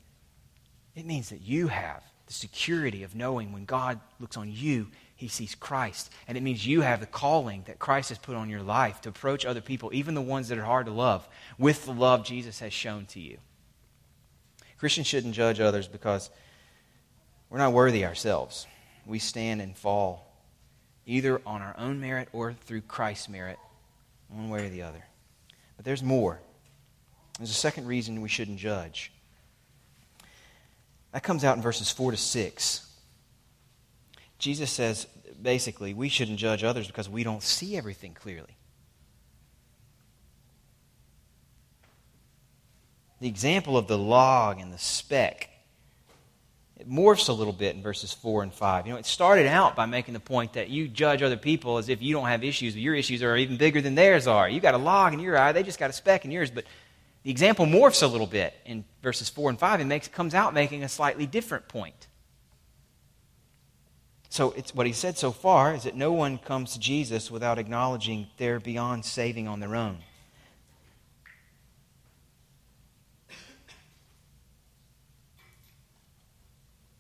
it 0.95 1.07
means 1.07 1.29
that 1.29 1.43
you 1.43 1.69
have 1.69 2.03
the 2.29 2.35
security 2.35 3.03
of 3.03 3.15
knowing 3.15 3.53
when 3.53 3.65
God 3.65 3.99
looks 4.21 4.37
on 4.37 4.53
you, 4.53 4.89
he 5.17 5.29
sees 5.29 5.55
Christ. 5.55 6.13
And 6.29 6.37
it 6.37 6.43
means 6.43 6.65
you 6.65 6.83
have 6.83 7.01
the 7.01 7.07
calling 7.07 7.65
that 7.67 7.79
Christ 7.79 8.11
has 8.11 8.19
put 8.19 8.37
on 8.37 8.51
your 8.51 8.63
life 8.63 9.01
to 9.01 9.09
approach 9.09 9.47
other 9.47 9.63
people, 9.63 9.91
even 9.95 10.15
the 10.15 10.21
ones 10.21 10.49
that 10.49 10.59
are 10.59 10.65
hard 10.65 10.87
to 10.87 10.93
love, 10.93 11.27
with 11.59 11.87
the 11.87 11.93
love 11.93 12.25
Jesus 12.25 12.61
has 12.61 12.73
shown 12.73 13.07
to 13.07 13.21
you. 13.21 13.39
Christians 14.79 15.07
shouldn't 15.07 15.35
judge 15.35 15.59
others 15.59 15.89
because 15.89 16.29
we're 17.49 17.59
not 17.59 17.73
worthy 17.73 18.05
ourselves. 18.05 18.67
We 19.07 19.19
stand 19.19 19.63
and 19.63 19.75
fall 19.75 20.31
either 21.07 21.41
on 21.47 21.63
our 21.63 21.75
own 21.79 21.99
merit 21.99 22.29
or 22.35 22.53
through 22.53 22.83
Christ's 22.83 23.31
merit, 23.31 23.59
one 24.29 24.51
way 24.51 24.67
or 24.67 24.69
the 24.69 24.83
other. 24.83 25.03
But 25.77 25.87
there's 25.87 26.03
more. 26.03 26.41
There's 27.39 27.51
a 27.51 27.55
second 27.55 27.87
reason 27.87 28.21
we 28.21 28.29
shouldn't 28.29 28.59
judge. 28.59 29.11
That 31.13 31.23
comes 31.23 31.45
out 31.45 31.57
in 31.57 31.63
verses 31.63 31.91
4 31.91 32.13
to 32.13 32.17
6. 32.17 32.87
Jesus 34.39 34.71
says, 34.71 35.07
basically, 35.41 35.95
we 35.95 36.09
shouldn't 36.09 36.39
judge 36.39 36.65
others 36.65 36.87
because 36.87 37.09
we 37.09 37.25
don't 37.25 37.43
see 37.43 37.77
everything 37.77 38.15
clearly. 38.15 38.57
The 43.21 43.29
example 43.29 43.77
of 43.77 43.89
the 43.89 43.99
log 43.99 44.61
and 44.61 44.73
the 44.73 44.79
speck 44.79 45.51
it 46.79 46.89
morphs 46.89 47.29
a 47.29 47.33
little 47.33 47.53
bit 47.53 47.75
in 47.75 47.83
verses 47.83 48.13
4 48.13 48.45
and 48.45 48.55
5. 48.55 48.87
You 48.87 48.93
know, 48.93 48.99
it 48.99 49.07
started 49.07 49.47
out 49.47 49.75
by 49.75 49.87
making 49.87 50.15
the 50.15 50.21
point 50.21 50.53
that 50.53 50.69
you 50.69 50.87
judge 50.87 51.23
other 51.23 51.37
people 51.37 51.79
as 51.79 51.89
if 51.89 52.01
you 52.01 52.15
don't 52.15 52.29
have 52.29 52.45
issues, 52.45 52.75
but 52.75 52.83
your 52.83 52.95
issues 52.95 53.21
are 53.21 53.37
even 53.37 53.57
bigger 53.57 53.81
than 53.81 53.97
theirs 53.97 54.29
are. 54.29 54.49
You 54.49 54.61
got 54.61 54.75
a 54.75 54.79
log 54.79 55.13
in 55.13 55.19
your 55.19 55.37
eye, 55.37 55.51
they 55.51 55.65
just 55.65 55.81
got 55.81 55.91
a 55.91 55.93
speck 55.93 56.25
in 56.25 56.31
yours. 56.31 56.53
But 56.53 56.65
the 57.23 57.31
example 57.31 57.67
morphs 57.67 58.03
a 58.03 58.07
little 58.07 58.27
bit 58.27 58.55
in 58.65 58.85
verses 59.03 59.29
4 59.29 59.51
and 59.51 59.59
5 59.59 59.81
and 59.81 59.89
makes, 59.89 60.09
comes 60.09 60.35
out 60.35 60.55
making 60.55 60.83
a 60.83 60.89
slightly 60.89 61.27
different 61.27 61.69
point. 61.69 62.07
So 64.31 64.53
it's 64.57 64.75
what 64.75 64.87
he 64.87 64.93
said 64.93 65.17
so 65.17 65.33
far 65.33 65.75
is 65.75 65.85
that 65.85 65.97
no 65.97 66.13
one 66.13 66.39
comes 66.39 66.75
to 66.75 66.79
Jesus 66.79 67.31
without 67.31 67.59
acknowledging 67.59 68.29
they're 68.37 68.61
beyond 68.61 69.05
saving 69.05 69.49
on 69.49 69.61
their 69.61 69.75
own. 69.75 69.99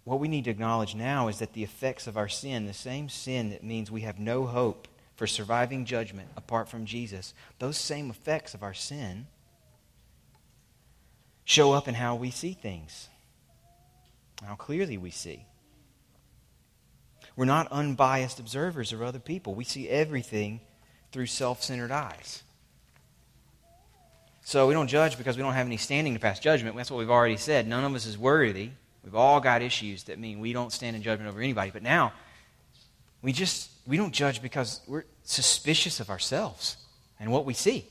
what 0.08 0.20
we 0.20 0.28
need 0.28 0.44
to 0.44 0.50
acknowledge 0.50 0.94
now 0.94 1.28
is 1.28 1.38
that 1.38 1.52
the 1.52 1.62
effects 1.62 2.06
of 2.06 2.16
our 2.16 2.28
sin, 2.28 2.64
the 2.64 2.72
same 2.72 3.10
sin 3.10 3.50
that 3.50 3.62
means 3.62 3.90
we 3.90 4.00
have 4.00 4.18
no 4.18 4.46
hope 4.46 4.88
for 5.16 5.26
surviving 5.26 5.84
judgment 5.84 6.30
apart 6.34 6.66
from 6.66 6.86
Jesus, 6.86 7.34
those 7.58 7.76
same 7.76 8.08
effects 8.08 8.54
of 8.54 8.62
our 8.62 8.72
sin 8.72 9.26
show 11.48 11.72
up 11.72 11.88
in 11.88 11.94
how 11.94 12.14
we 12.14 12.30
see 12.30 12.52
things, 12.52 13.08
how 14.44 14.54
clearly 14.54 14.98
we 14.98 15.10
see. 15.10 15.46
We're 17.34 17.44
not 17.44 17.68
unbiased 17.70 18.38
observers 18.38 18.92
of 18.92 19.02
other 19.02 19.18
people. 19.18 19.54
We 19.54 19.64
see 19.64 19.88
everything 19.88 20.60
through 21.12 21.26
self 21.26 21.62
centered 21.62 21.90
eyes. 21.90 22.42
So 24.42 24.66
we 24.66 24.74
don't 24.74 24.88
judge 24.88 25.18
because 25.18 25.36
we 25.36 25.42
don't 25.42 25.54
have 25.54 25.66
any 25.66 25.76
standing 25.76 26.14
to 26.14 26.20
pass 26.20 26.40
judgment. 26.40 26.76
That's 26.76 26.90
what 26.90 26.98
we've 26.98 27.10
already 27.10 27.36
said. 27.36 27.66
None 27.66 27.84
of 27.84 27.94
us 27.94 28.06
is 28.06 28.16
worthy 28.16 28.70
We've 29.08 29.14
all 29.14 29.40
got 29.40 29.62
issues 29.62 30.04
that 30.04 30.18
mean 30.18 30.38
we 30.38 30.52
don't 30.52 30.70
stand 30.70 30.94
in 30.94 31.00
judgment 31.00 31.30
over 31.30 31.40
anybody. 31.40 31.70
But 31.70 31.82
now, 31.82 32.12
we 33.22 33.32
just 33.32 33.70
we 33.86 33.96
don't 33.96 34.12
judge 34.12 34.42
because 34.42 34.82
we're 34.86 35.04
suspicious 35.22 35.98
of 35.98 36.10
ourselves 36.10 36.76
and 37.18 37.32
what 37.32 37.46
we 37.46 37.54
see. 37.54 37.86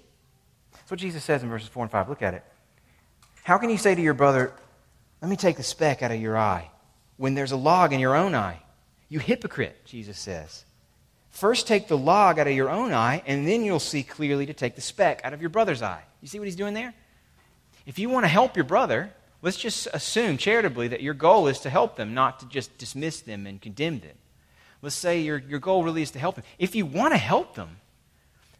That's 0.73 0.91
what 0.91 0.99
Jesus 0.99 1.23
says 1.23 1.41
in 1.41 1.49
verses 1.49 1.69
4 1.69 1.85
and 1.85 1.91
5. 1.91 2.09
Look 2.09 2.21
at 2.21 2.35
it. 2.35 2.43
How 3.47 3.57
can 3.57 3.69
you 3.69 3.77
say 3.77 3.95
to 3.95 4.01
your 4.01 4.13
brother, 4.13 4.51
Let 5.21 5.29
me 5.29 5.37
take 5.37 5.55
the 5.55 5.63
speck 5.63 6.03
out 6.03 6.11
of 6.11 6.19
your 6.19 6.37
eye, 6.37 6.69
when 7.15 7.33
there's 7.33 7.53
a 7.53 7.55
log 7.55 7.93
in 7.93 8.01
your 8.01 8.13
own 8.13 8.35
eye? 8.35 8.59
You 9.07 9.19
hypocrite, 9.19 9.85
Jesus 9.85 10.19
says. 10.19 10.65
First 11.29 11.65
take 11.65 11.87
the 11.87 11.97
log 11.97 12.39
out 12.39 12.47
of 12.47 12.53
your 12.53 12.69
own 12.69 12.91
eye, 12.91 13.23
and 13.25 13.47
then 13.47 13.63
you'll 13.63 13.79
see 13.79 14.03
clearly 14.03 14.45
to 14.47 14.53
take 14.53 14.75
the 14.75 14.81
speck 14.81 15.21
out 15.23 15.31
of 15.31 15.39
your 15.39 15.49
brother's 15.49 15.81
eye. 15.81 16.03
You 16.21 16.27
see 16.27 16.39
what 16.39 16.47
he's 16.49 16.57
doing 16.57 16.73
there? 16.73 16.93
If 17.85 17.97
you 17.97 18.09
want 18.09 18.25
to 18.25 18.27
help 18.27 18.57
your 18.57 18.65
brother, 18.65 19.13
Let's 19.41 19.55
just 19.55 19.87
assume 19.93 20.37
charitably 20.37 20.89
that 20.89 21.01
your 21.01 21.13
goal 21.13 21.47
is 21.47 21.59
to 21.59 21.69
help 21.69 21.95
them, 21.95 22.13
not 22.13 22.41
to 22.41 22.47
just 22.47 22.77
dismiss 22.77 23.21
them 23.21 23.47
and 23.47 23.61
condemn 23.61 23.99
them. 23.99 24.17
Let's 24.81 24.95
say 24.95 25.21
your, 25.21 25.37
your 25.37 25.59
goal 25.59 25.85
really 25.85 26.01
is 26.01 26.11
to 26.11 26.19
help 26.19 26.35
them. 26.35 26.43
If 26.59 26.75
you 26.75 26.85
want 26.85 27.13
to 27.13 27.17
help 27.17 27.55
them, 27.55 27.77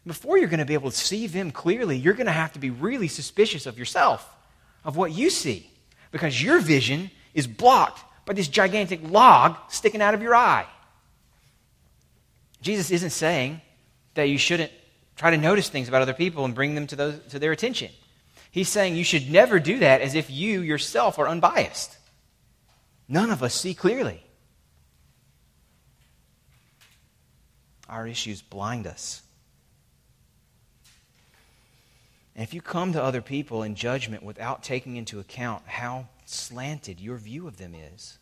before 0.06 0.38
you're 0.38 0.48
going 0.48 0.60
to 0.60 0.64
be 0.64 0.74
able 0.74 0.92
to 0.92 0.96
see 0.96 1.26
them 1.26 1.50
clearly, 1.50 1.98
you're 1.98 2.14
going 2.14 2.26
to 2.26 2.32
have 2.32 2.52
to 2.52 2.58
be 2.58 2.70
really 2.70 3.08
suspicious 3.08 3.66
of 3.66 3.76
yourself, 3.76 4.34
of 4.88 4.96
what 4.96 5.12
you 5.12 5.28
see, 5.28 5.70
because 6.10 6.42
your 6.42 6.60
vision 6.60 7.10
is 7.34 7.46
blocked 7.46 8.02
by 8.24 8.32
this 8.32 8.48
gigantic 8.48 9.00
log 9.02 9.54
sticking 9.68 10.00
out 10.00 10.14
of 10.14 10.22
your 10.22 10.34
eye. 10.34 10.64
Jesus 12.62 12.90
isn't 12.90 13.10
saying 13.10 13.60
that 14.14 14.30
you 14.30 14.38
shouldn't 14.38 14.72
try 15.14 15.30
to 15.30 15.36
notice 15.36 15.68
things 15.68 15.88
about 15.88 16.00
other 16.00 16.14
people 16.14 16.46
and 16.46 16.54
bring 16.54 16.74
them 16.74 16.86
to, 16.86 16.96
those, 16.96 17.20
to 17.28 17.38
their 17.38 17.52
attention. 17.52 17.90
He's 18.50 18.70
saying 18.70 18.96
you 18.96 19.04
should 19.04 19.30
never 19.30 19.60
do 19.60 19.80
that 19.80 20.00
as 20.00 20.14
if 20.14 20.30
you 20.30 20.62
yourself 20.62 21.18
are 21.18 21.28
unbiased. 21.28 21.98
None 23.08 23.30
of 23.30 23.42
us 23.42 23.54
see 23.54 23.74
clearly. 23.74 24.22
Our 27.90 28.06
issues 28.06 28.40
blind 28.40 28.86
us. 28.86 29.20
And 32.38 32.44
if 32.44 32.54
you 32.54 32.60
come 32.60 32.92
to 32.92 33.02
other 33.02 33.20
people 33.20 33.64
in 33.64 33.74
judgment 33.74 34.22
without 34.22 34.62
taking 34.62 34.94
into 34.94 35.18
account 35.18 35.64
how 35.66 36.06
slanted 36.24 37.00
your 37.00 37.16
view 37.16 37.48
of 37.48 37.56
them 37.56 37.74
is, 37.74 38.16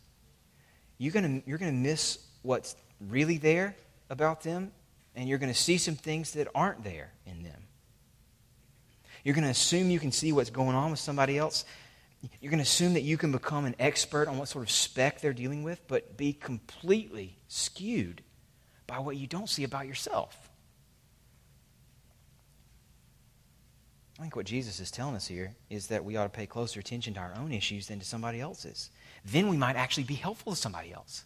you're 0.97 1.13
going 1.13 1.43
you're 1.45 1.59
to 1.59 1.71
miss 1.71 2.17
what's 2.41 2.75
really 2.99 3.37
there 3.37 3.75
about 4.09 4.41
them, 4.41 4.71
and 5.15 5.29
you're 5.29 5.37
going 5.37 5.53
to 5.53 5.59
see 5.59 5.77
some 5.77 5.93
things 5.93 6.31
that 6.31 6.47
aren't 6.55 6.83
there 6.83 7.11
in 7.27 7.43
them. 7.43 7.61
You're 9.23 9.35
going 9.35 9.43
to 9.45 9.51
assume 9.51 9.91
you 9.91 9.99
can 9.99 10.11
see 10.11 10.31
what's 10.31 10.49
going 10.49 10.75
on 10.75 10.89
with 10.89 10.99
somebody 10.99 11.37
else. 11.37 11.63
You're 12.41 12.49
going 12.49 12.57
to 12.57 12.63
assume 12.63 12.95
that 12.95 13.03
you 13.03 13.17
can 13.19 13.31
become 13.31 13.65
an 13.65 13.75
expert 13.77 14.27
on 14.27 14.39
what 14.39 14.47
sort 14.47 14.63
of 14.63 14.71
speck 14.71 15.21
they're 15.21 15.31
dealing 15.31 15.61
with, 15.61 15.87
but 15.87 16.17
be 16.17 16.33
completely 16.33 17.37
skewed 17.49 18.23
by 18.87 18.97
what 18.97 19.15
you 19.15 19.27
don't 19.27 19.47
see 19.47 19.63
about 19.63 19.85
yourself. 19.85 20.46
I 24.17 24.21
think 24.23 24.35
what 24.35 24.45
Jesus 24.45 24.79
is 24.79 24.89
telling 24.89 25.15
us 25.15 25.27
here 25.27 25.55
is 25.69 25.87
that 25.87 26.03
we 26.03 26.17
ought 26.17 26.23
to 26.23 26.29
pay 26.29 26.47
closer 26.47 26.79
attention 26.79 27.13
to 27.13 27.19
our 27.19 27.35
own 27.35 27.51
issues 27.51 27.87
than 27.87 27.99
to 27.99 28.05
somebody 28.05 28.41
else's. 28.41 28.89
Then 29.23 29.47
we 29.47 29.57
might 29.57 29.75
actually 29.75 30.05
be 30.05 30.15
helpful 30.15 30.53
to 30.53 30.57
somebody 30.57 30.91
else. 30.91 31.23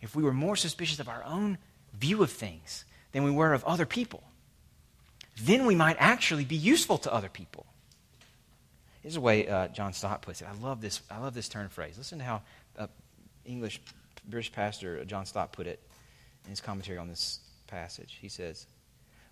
If 0.00 0.16
we 0.16 0.22
were 0.22 0.32
more 0.32 0.56
suspicious 0.56 0.98
of 0.98 1.08
our 1.08 1.22
own 1.24 1.58
view 1.92 2.22
of 2.22 2.30
things 2.30 2.84
than 3.12 3.22
we 3.22 3.30
were 3.30 3.52
of 3.52 3.64
other 3.64 3.84
people, 3.84 4.22
then 5.42 5.66
we 5.66 5.74
might 5.74 5.96
actually 5.98 6.44
be 6.44 6.56
useful 6.56 6.96
to 6.98 7.12
other 7.12 7.28
people. 7.28 7.66
Here's 9.02 9.14
the 9.14 9.20
way 9.20 9.46
uh, 9.46 9.68
John 9.68 9.92
Stott 9.92 10.22
puts 10.22 10.40
it. 10.40 10.48
I 10.48 10.54
love 10.54 10.80
this. 10.80 11.02
I 11.10 11.18
love 11.18 11.34
this 11.34 11.48
turn 11.48 11.68
phrase. 11.68 11.98
Listen 11.98 12.18
to 12.18 12.24
how 12.24 12.42
uh, 12.78 12.86
English 13.44 13.80
British 14.26 14.52
pastor 14.52 15.04
John 15.04 15.26
Stott 15.26 15.52
put 15.52 15.66
it 15.66 15.80
in 16.44 16.50
his 16.50 16.60
commentary 16.60 16.98
on 16.98 17.08
this 17.08 17.40
passage. 17.66 18.18
He 18.20 18.28
says, 18.28 18.66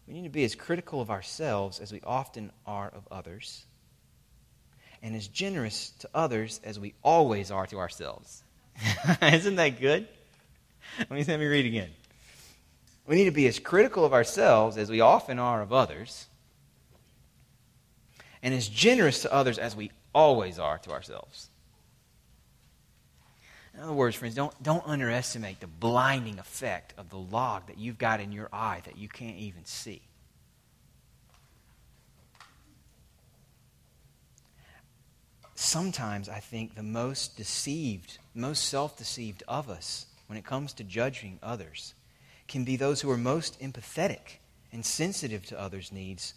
"We 0.06 0.14
need 0.14 0.24
to 0.24 0.28
be 0.28 0.44
as 0.44 0.54
critical 0.54 1.00
of 1.00 1.10
ourselves 1.10 1.80
as 1.80 1.92
we 1.92 2.00
often 2.02 2.52
are 2.64 2.88
of 2.88 3.08
others, 3.10 3.64
and 5.02 5.16
as 5.16 5.26
generous 5.26 5.90
to 5.98 6.10
others 6.14 6.60
as 6.62 6.78
we 6.78 6.94
always 7.02 7.50
are 7.50 7.66
to 7.66 7.78
ourselves." 7.78 8.42
Isn't 9.22 9.56
that 9.56 9.80
good? 9.80 10.08
Let 10.98 11.10
me 11.10 11.24
let 11.24 11.40
me 11.40 11.46
read 11.46 11.66
again. 11.66 11.90
We 13.06 13.16
need 13.16 13.24
to 13.24 13.30
be 13.30 13.46
as 13.46 13.58
critical 13.58 14.04
of 14.04 14.12
ourselves 14.12 14.76
as 14.76 14.90
we 14.90 15.00
often 15.00 15.38
are 15.38 15.62
of 15.62 15.72
others, 15.72 16.26
and 18.42 18.54
as 18.54 18.68
generous 18.68 19.22
to 19.22 19.32
others 19.32 19.58
as 19.58 19.76
we 19.76 19.90
always 20.14 20.58
are 20.58 20.78
to 20.78 20.90
ourselves. 20.90 21.48
In 23.76 23.82
other 23.82 23.92
words, 23.92 24.16
friends, 24.16 24.34
don't, 24.34 24.62
don't 24.62 24.86
underestimate 24.86 25.60
the 25.60 25.66
blinding 25.66 26.38
effect 26.38 26.94
of 26.96 27.10
the 27.10 27.18
log 27.18 27.66
that 27.66 27.78
you've 27.78 27.98
got 27.98 28.20
in 28.20 28.32
your 28.32 28.48
eye 28.52 28.80
that 28.86 28.96
you 28.96 29.08
can't 29.08 29.36
even 29.36 29.64
see. 29.66 30.00
Sometimes 35.54 36.28
I 36.28 36.40
think 36.40 36.74
the 36.74 36.82
most 36.82 37.36
deceived, 37.36 38.18
most 38.34 38.64
self 38.64 38.96
deceived 38.96 39.42
of 39.46 39.68
us 39.68 40.06
when 40.26 40.38
it 40.38 40.44
comes 40.44 40.72
to 40.74 40.84
judging 40.84 41.38
others 41.42 41.94
can 42.48 42.64
be 42.64 42.76
those 42.76 43.00
who 43.00 43.10
are 43.10 43.18
most 43.18 43.60
empathetic 43.60 44.38
and 44.72 44.84
sensitive 44.84 45.44
to 45.46 45.60
others' 45.60 45.92
needs. 45.92 46.34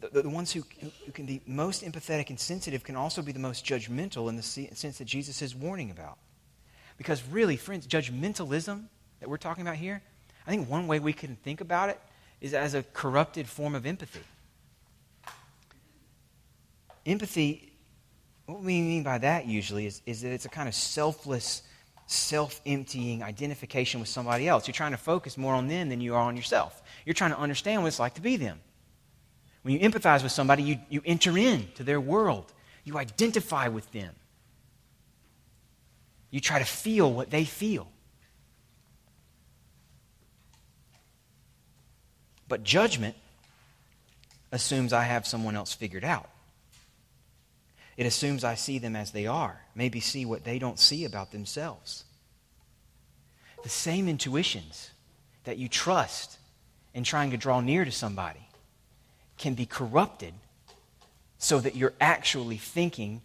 The, 0.00 0.22
the, 0.22 0.28
ones 0.28 0.52
who, 0.52 0.62
who 0.80 1.12
can 1.12 1.26
be 1.26 1.40
most 1.46 1.82
empathetic 1.82 2.30
and 2.30 2.38
sensitive 2.38 2.84
can 2.84 2.96
also 2.96 3.22
be 3.22 3.32
the 3.32 3.38
most 3.38 3.64
judgmental 3.64 4.28
in 4.28 4.36
the 4.36 4.42
sense 4.42 4.98
that 4.98 5.04
Jesus 5.04 5.42
is 5.42 5.54
warning 5.54 5.90
about. 5.90 6.18
Because 6.98 7.22
really, 7.30 7.56
friends, 7.56 7.86
judgmentalism 7.86 8.84
that 9.20 9.28
we're 9.28 9.36
talking 9.36 9.62
about 9.62 9.76
here, 9.76 10.02
I 10.46 10.50
think 10.50 10.68
one 10.68 10.86
way 10.86 10.98
we 11.00 11.12
can 11.12 11.36
think 11.36 11.60
about 11.60 11.88
it 11.88 12.00
is 12.40 12.54
as 12.54 12.74
a 12.74 12.82
corrupted 12.82 13.48
form 13.48 13.74
of 13.74 13.86
empathy. 13.86 14.20
Empathy 17.04 17.72
what 18.46 18.62
we 18.62 18.80
mean 18.80 19.02
by 19.02 19.18
that 19.18 19.46
usually 19.46 19.86
is, 19.86 20.02
is 20.06 20.22
that 20.22 20.32
it's 20.32 20.44
a 20.44 20.48
kind 20.48 20.68
of 20.68 20.74
selfless, 20.74 21.62
self 22.06 22.60
emptying 22.64 23.22
identification 23.22 24.00
with 24.00 24.08
somebody 24.08 24.48
else. 24.48 24.66
You're 24.66 24.74
trying 24.74 24.92
to 24.92 24.96
focus 24.96 25.36
more 25.36 25.54
on 25.54 25.66
them 25.66 25.88
than 25.88 26.00
you 26.00 26.14
are 26.14 26.22
on 26.22 26.36
yourself. 26.36 26.82
You're 27.04 27.14
trying 27.14 27.32
to 27.32 27.38
understand 27.38 27.82
what 27.82 27.88
it's 27.88 27.98
like 27.98 28.14
to 28.14 28.20
be 28.20 28.36
them. 28.36 28.60
When 29.66 29.74
you 29.74 29.80
empathize 29.80 30.22
with 30.22 30.30
somebody, 30.30 30.62
you, 30.62 30.78
you 30.88 31.02
enter 31.04 31.36
into 31.36 31.82
their 31.82 32.00
world, 32.00 32.52
you 32.84 32.98
identify 32.98 33.66
with 33.66 33.90
them. 33.90 34.14
You 36.30 36.38
try 36.38 36.60
to 36.60 36.64
feel 36.64 37.12
what 37.12 37.30
they 37.30 37.44
feel. 37.44 37.88
But 42.46 42.62
judgment 42.62 43.16
assumes 44.52 44.92
I 44.92 45.02
have 45.02 45.26
someone 45.26 45.56
else 45.56 45.74
figured 45.74 46.04
out. 46.04 46.30
It 47.96 48.06
assumes 48.06 48.44
I 48.44 48.54
see 48.54 48.78
them 48.78 48.94
as 48.94 49.10
they 49.10 49.26
are, 49.26 49.62
maybe 49.74 49.98
see 49.98 50.24
what 50.24 50.44
they 50.44 50.60
don't 50.60 50.78
see 50.78 51.04
about 51.04 51.32
themselves. 51.32 52.04
The 53.64 53.68
same 53.68 54.06
intuitions 54.08 54.92
that 55.42 55.58
you 55.58 55.68
trust 55.68 56.38
in 56.94 57.02
trying 57.02 57.32
to 57.32 57.36
draw 57.36 57.60
near 57.60 57.84
to 57.84 57.90
somebody 57.90 58.45
can 59.38 59.54
be 59.54 59.66
corrupted 59.66 60.34
so 61.38 61.60
that 61.60 61.76
you're 61.76 61.94
actually 62.00 62.56
thinking 62.56 63.20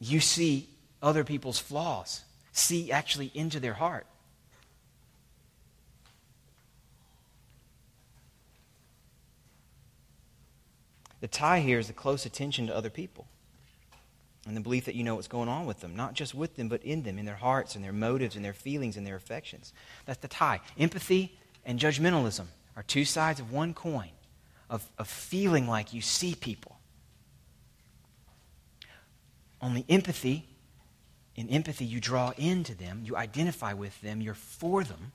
you 0.00 0.20
see 0.20 0.68
other 1.02 1.24
people's 1.24 1.58
flaws, 1.58 2.22
see 2.52 2.90
actually 2.92 3.30
into 3.34 3.60
their 3.60 3.74
heart. 3.74 4.06
The 11.20 11.28
tie 11.28 11.60
here 11.60 11.78
is 11.78 11.88
the 11.88 11.92
close 11.92 12.26
attention 12.26 12.68
to 12.68 12.76
other 12.76 12.90
people 12.90 13.26
and 14.46 14.56
the 14.56 14.60
belief 14.60 14.84
that 14.84 14.94
you 14.94 15.02
know 15.02 15.16
what's 15.16 15.28
going 15.28 15.48
on 15.48 15.66
with 15.66 15.80
them, 15.80 15.96
not 15.96 16.14
just 16.14 16.34
with 16.34 16.56
them, 16.56 16.68
but 16.68 16.82
in 16.82 17.02
them, 17.02 17.18
in 17.18 17.26
their 17.26 17.36
hearts 17.36 17.74
and 17.74 17.84
their 17.84 17.92
motives 17.92 18.36
and 18.36 18.44
their 18.44 18.52
feelings 18.52 18.96
and 18.96 19.06
their 19.06 19.16
affections. 19.16 19.72
That's 20.06 20.20
the 20.20 20.28
tie. 20.28 20.60
Empathy 20.78 21.36
and 21.66 21.78
judgmentalism 21.78 22.46
are 22.78 22.84
two 22.84 23.04
sides 23.04 23.40
of 23.40 23.50
one 23.50 23.74
coin 23.74 24.10
of, 24.70 24.88
of 24.98 25.08
feeling 25.08 25.66
like 25.66 25.92
you 25.92 26.00
see 26.00 26.36
people. 26.36 26.78
Only 29.60 29.84
empathy, 29.88 30.46
in 31.34 31.48
empathy, 31.48 31.84
you 31.84 31.98
draw 31.98 32.32
into 32.38 32.76
them, 32.76 33.00
you 33.02 33.16
identify 33.16 33.72
with 33.72 34.00
them, 34.00 34.20
you're 34.20 34.34
for 34.34 34.84
them. 34.84 35.10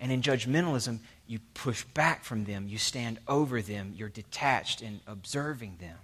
And 0.00 0.10
in 0.10 0.22
judgmentalism, 0.22 1.00
you 1.26 1.40
push 1.52 1.84
back 1.84 2.24
from 2.24 2.46
them, 2.46 2.68
you 2.68 2.78
stand 2.78 3.18
over 3.28 3.60
them, 3.60 3.92
you're 3.94 4.08
detached 4.08 4.80
and 4.80 5.00
observing 5.06 5.76
them. 5.78 5.98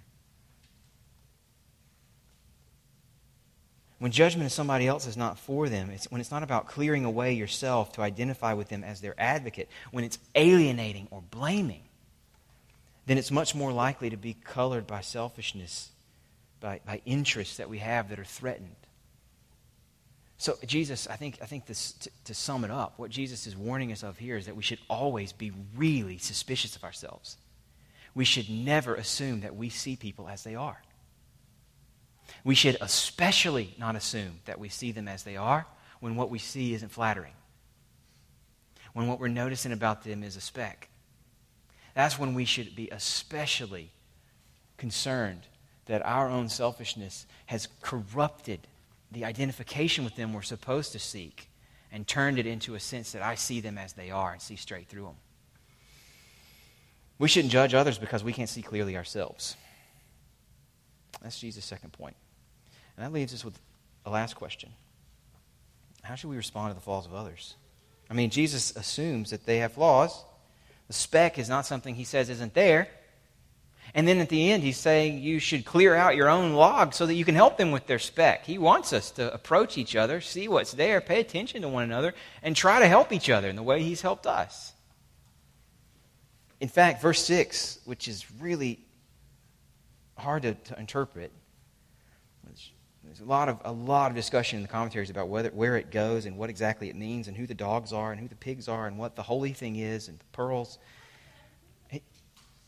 When 3.99 4.11
judgment 4.11 4.45
of 4.45 4.51
somebody 4.51 4.87
else 4.87 5.07
is 5.07 5.17
not 5.17 5.39
for 5.39 5.69
them, 5.69 5.89
it's 5.89 6.11
when 6.11 6.21
it's 6.21 6.29
not 6.29 6.43
about 6.43 6.67
clearing 6.67 7.03
away 7.03 7.33
yourself 7.33 7.93
to 7.93 8.01
identify 8.01 8.53
with 8.53 8.69
them 8.69 8.83
as 8.83 9.01
their 9.01 9.15
advocate, 9.17 9.69
when 9.91 10.03
it's 10.03 10.19
alienating 10.35 11.07
or 11.09 11.23
blaming, 11.31 11.81
then 13.07 13.17
it's 13.17 13.31
much 13.31 13.55
more 13.55 13.71
likely 13.71 14.09
to 14.09 14.17
be 14.17 14.33
colored 14.33 14.85
by 14.85 15.01
selfishness, 15.01 15.89
by, 16.59 16.79
by 16.85 17.01
interests 17.05 17.57
that 17.57 17.69
we 17.69 17.79
have 17.79 18.09
that 18.09 18.19
are 18.19 18.25
threatened. 18.25 18.75
So, 20.37 20.55
Jesus, 20.67 21.07
I 21.07 21.15
think, 21.15 21.39
I 21.41 21.47
think 21.47 21.65
this, 21.65 21.93
to, 21.93 22.11
to 22.25 22.33
sum 22.35 22.63
it 22.63 22.69
up, 22.69 22.99
what 22.99 23.09
Jesus 23.09 23.47
is 23.47 23.57
warning 23.57 23.91
us 23.91 24.03
of 24.03 24.19
here 24.19 24.37
is 24.37 24.45
that 24.45 24.55
we 24.55 24.61
should 24.61 24.79
always 24.87 25.33
be 25.33 25.51
really 25.75 26.19
suspicious 26.19 26.75
of 26.75 26.83
ourselves. 26.83 27.37
We 28.13 28.25
should 28.25 28.47
never 28.47 28.93
assume 28.93 29.41
that 29.41 29.55
we 29.55 29.69
see 29.69 29.95
people 29.95 30.29
as 30.29 30.43
they 30.43 30.53
are. 30.53 30.77
We 32.47 32.55
should 32.55 32.77
especially 32.79 33.75
not 33.77 33.97
assume 33.97 34.39
that 34.45 34.57
we 34.57 34.69
see 34.69 34.93
them 34.93 35.09
as 35.09 35.23
they 35.23 35.35
are 35.35 35.65
when 35.99 36.15
what 36.15 36.29
we 36.29 36.39
see 36.39 36.73
isn't 36.73 36.93
flattering, 36.93 37.33
when 38.93 39.05
what 39.07 39.19
we're 39.19 39.27
noticing 39.27 39.73
about 39.73 40.05
them 40.05 40.23
is 40.23 40.37
a 40.37 40.39
speck. 40.39 40.87
That's 41.93 42.17
when 42.17 42.33
we 42.33 42.45
should 42.45 42.73
be 42.73 42.87
especially 42.89 43.91
concerned 44.77 45.41
that 45.87 46.05
our 46.05 46.29
own 46.29 46.47
selfishness 46.47 47.25
has 47.47 47.67
corrupted 47.81 48.61
the 49.11 49.25
identification 49.25 50.05
with 50.05 50.15
them 50.15 50.31
we're 50.31 50.41
supposed 50.41 50.93
to 50.93 50.99
seek 50.99 51.49
and 51.91 52.07
turned 52.07 52.39
it 52.39 52.45
into 52.45 52.75
a 52.75 52.79
sense 52.79 53.11
that 53.11 53.21
I 53.21 53.35
see 53.35 53.59
them 53.59 53.77
as 53.77 53.91
they 53.91 54.09
are 54.09 54.31
and 54.31 54.41
see 54.41 54.55
straight 54.55 54.87
through 54.87 55.03
them. 55.03 55.17
We 57.19 57.27
shouldn't 57.27 57.51
judge 57.51 57.73
others 57.73 57.97
because 57.97 58.23
we 58.23 58.31
can't 58.31 58.47
see 58.47 58.61
clearly 58.61 58.95
ourselves. 58.95 59.57
That's 61.21 61.37
Jesus' 61.37 61.65
second 61.65 61.91
point. 61.91 62.15
And 62.97 63.05
that 63.05 63.13
leaves 63.13 63.33
us 63.33 63.45
with 63.45 63.57
a 64.05 64.09
last 64.09 64.35
question 64.35 64.71
How 66.01 66.15
should 66.15 66.29
we 66.29 66.37
respond 66.37 66.71
to 66.71 66.75
the 66.75 66.81
flaws 66.81 67.05
of 67.05 67.13
others? 67.13 67.55
I 68.09 68.13
mean, 68.13 68.29
Jesus 68.29 68.75
assumes 68.75 69.29
that 69.29 69.45
they 69.45 69.59
have 69.59 69.73
flaws. 69.73 70.23
The 70.87 70.93
speck 70.93 71.37
is 71.37 71.49
not 71.49 71.65
something 71.65 71.95
he 71.95 72.05
says 72.05 72.29
isn't 72.29 72.53
there. 72.53 72.87
And 73.93 74.07
then 74.07 74.19
at 74.19 74.29
the 74.29 74.51
end, 74.51 74.63
he's 74.63 74.77
saying 74.77 75.19
you 75.19 75.39
should 75.39 75.65
clear 75.65 75.95
out 75.95 76.15
your 76.15 76.29
own 76.29 76.53
log 76.53 76.93
so 76.93 77.05
that 77.05 77.13
you 77.13 77.25
can 77.25 77.35
help 77.35 77.57
them 77.57 77.71
with 77.71 77.87
their 77.87 77.99
speck. 77.99 78.45
He 78.45 78.57
wants 78.57 78.91
us 78.91 79.11
to 79.11 79.33
approach 79.33 79.77
each 79.77 79.95
other, 79.95 80.19
see 80.19 80.47
what's 80.47 80.73
there, 80.73 80.99
pay 80.99 81.19
attention 81.19 81.61
to 81.61 81.69
one 81.69 81.83
another, 81.83 82.13
and 82.41 82.55
try 82.55 82.79
to 82.79 82.87
help 82.87 83.13
each 83.13 83.29
other 83.29 83.47
in 83.47 83.55
the 83.55 83.63
way 83.63 83.83
he's 83.83 84.01
helped 84.01 84.27
us. 84.27 84.73
In 86.59 86.67
fact, 86.67 87.01
verse 87.01 87.23
6, 87.25 87.79
which 87.85 88.07
is 88.07 88.25
really 88.39 88.79
hard 90.17 90.43
to, 90.43 90.53
to 90.53 90.79
interpret, 90.79 91.31
there's 93.17 93.27
a 93.27 93.29
lot, 93.29 93.49
of, 93.49 93.59
a 93.65 93.71
lot 93.71 94.11
of 94.11 94.15
discussion 94.15 94.57
in 94.57 94.61
the 94.61 94.67
commentaries 94.67 95.09
about 95.09 95.27
whether, 95.27 95.49
where 95.49 95.75
it 95.77 95.91
goes 95.91 96.25
and 96.25 96.37
what 96.37 96.49
exactly 96.49 96.89
it 96.89 96.95
means 96.95 97.27
and 97.27 97.35
who 97.35 97.47
the 97.47 97.53
dogs 97.53 97.91
are 97.91 98.11
and 98.11 98.21
who 98.21 98.27
the 98.27 98.35
pigs 98.35 98.67
are 98.67 98.85
and 98.85 98.97
what 98.97 99.15
the 99.15 99.23
holy 99.23 99.53
thing 99.53 99.75
is 99.75 100.07
and 100.07 100.19
the 100.19 100.25
pearls 100.31 100.77